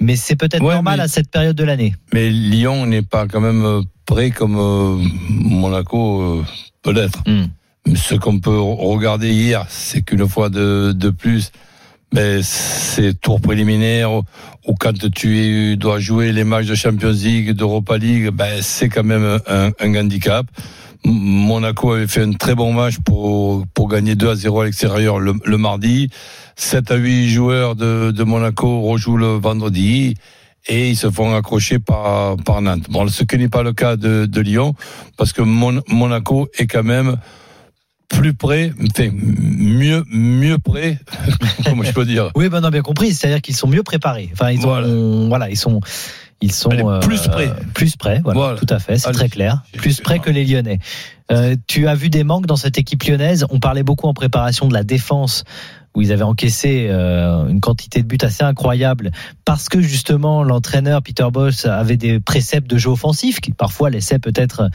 [0.00, 1.94] mais c'est peut-être Ouais, normal mais- à cette période de l'année.
[2.12, 4.96] Mais Lyon n'est pas quand même euh, prêt comme euh,
[5.30, 6.44] Monaco euh,
[6.82, 7.22] peut l'être.
[7.26, 7.46] Hmm.
[7.94, 11.52] Ce qu'on peut regarder hier, c'est qu'une fois de, de plus,
[12.12, 17.98] ben, c'est tour préliminaire ou quand tu dois jouer les matchs de Champions League, d'Europa
[17.98, 20.46] League, ben, c'est quand même un, handicap.
[21.04, 25.20] Monaco avait fait un très bon match pour, pour gagner 2 à 0 à l'extérieur
[25.20, 26.10] le, le mardi.
[26.56, 30.14] 7 à 8 joueurs de, de Monaco rejouent le vendredi
[30.66, 32.86] et ils se font accrocher par, par Nantes.
[32.90, 34.74] Bon, ce qui n'est pas le cas de, de Lyon,
[35.16, 37.16] parce que Mon- Monaco est quand même
[38.08, 40.98] plus près, enfin, mieux, mieux près,
[41.64, 42.30] comment je peux dire.
[42.34, 44.30] Oui, ben on a bien compris, c'est-à-dire qu'ils sont mieux préparés.
[44.32, 44.88] Enfin, ils ont, Voilà.
[45.28, 45.80] voilà, ils sont,
[46.40, 47.52] ils sont Allez, plus euh, près.
[47.74, 48.58] plus près, voilà, Voilà.
[48.58, 50.78] tout à fait, c'est très clair, plus près que les Lyonnais.
[51.30, 53.44] Euh, tu as vu des manques dans cette équipe lyonnaise?
[53.50, 55.44] On parlait beaucoup en préparation de la défense
[55.98, 59.10] où ils avaient encaissé euh, une quantité de buts assez incroyable
[59.44, 64.20] parce que justement l'entraîneur Peter Bosch avait des préceptes de jeu offensif qui parfois laissaient
[64.20, 64.70] peut-être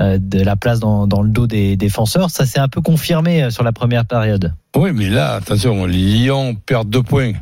[0.00, 2.30] euh, de la place dans, le dos des défenseurs.
[2.30, 4.54] Ça s'est un peu confirmé euh, sur la première période.
[4.74, 7.32] Oui, mais là, attention, Lyon perd deux points,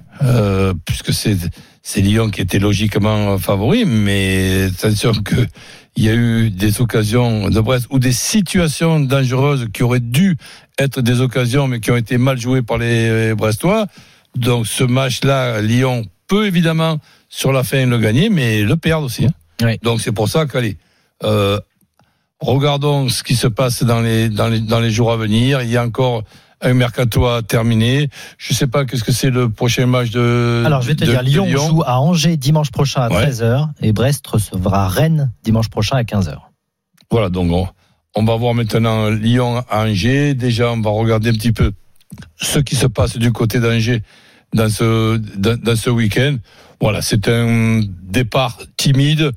[0.84, 5.46] puisque c'est Lyon qui était logiquement favori, mais attention que
[5.96, 10.36] il y a eu des occasions de Brest ou des situations dangereuses qui auraient dû
[10.78, 13.86] être des occasions, mais qui ont été mal jouées par les Brestois.
[14.36, 19.26] Donc ce match-là, Lyon peut évidemment sur la fin le gagner, mais le perdre aussi.
[19.26, 19.32] hein.
[19.62, 19.78] Oui.
[19.82, 20.76] Donc c'est pour ça qu'allez.
[21.24, 21.58] Euh,
[22.40, 25.60] Regardons ce qui se passe dans les, dans les, dans les jours à venir.
[25.60, 26.22] Il y a encore
[26.62, 28.08] un mercato à terminer.
[28.38, 30.62] Je sais pas qu'est-ce que c'est le prochain match de.
[30.66, 33.26] Alors, je vais te de- dire, Lyon, joue à Angers dimanche prochain à Ouais.
[33.26, 36.36] 13h et Brest recevra Rennes dimanche prochain à 15h.
[37.10, 37.66] Voilà, donc on,
[38.14, 40.34] on va voir maintenant Lyon à Angers.
[40.34, 41.72] Déjà, on va regarder un petit peu
[42.36, 44.02] ce qui se passe du côté d'Angers
[44.54, 46.36] dans ce, dans, dans ce week-end.
[46.80, 49.32] Voilà, c'est un départ timide,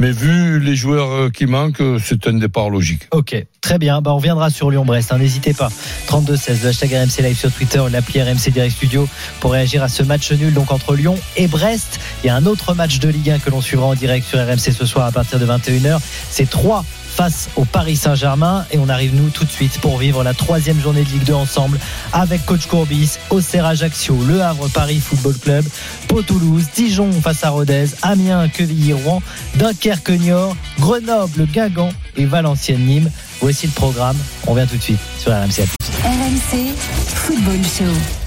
[0.00, 3.08] mais vu les joueurs euh, qui manquent, c'est un départ logique.
[3.12, 4.00] Ok, très bien.
[4.00, 5.12] Bah, on reviendra sur Lyon-Brest.
[5.12, 5.18] hein.
[5.18, 5.70] N'hésitez pas.
[6.08, 9.08] 32-16, le hashtag RMC Live sur Twitter, l'appli RMC Direct Studio
[9.40, 12.00] pour réagir à ce match nul donc entre Lyon et Brest.
[12.22, 14.38] Il y a un autre match de Ligue 1 que l'on suivra en direct sur
[14.38, 15.98] RMC ce soir à partir de 21h.
[16.30, 16.84] C'est 3
[17.16, 20.78] face au Paris Saint-Germain et on arrive nous tout de suite pour vivre la troisième
[20.78, 21.78] journée de Ligue 2 ensemble
[22.12, 25.64] avec coach Courbis, Auxerre Ajaccio, Le Havre Paris Football Club,
[26.08, 29.22] Pau Toulouse, Dijon face à Rodez, Amiens Quevilly Rouen,
[29.54, 31.88] Dunkerque Niort, Grenoble Guingamp
[32.18, 33.10] et Valenciennes Nîmes.
[33.40, 34.16] Voici le programme.
[34.46, 35.64] On vient tout de suite sur RMC.
[36.04, 36.74] RMC
[37.14, 38.25] Football Show.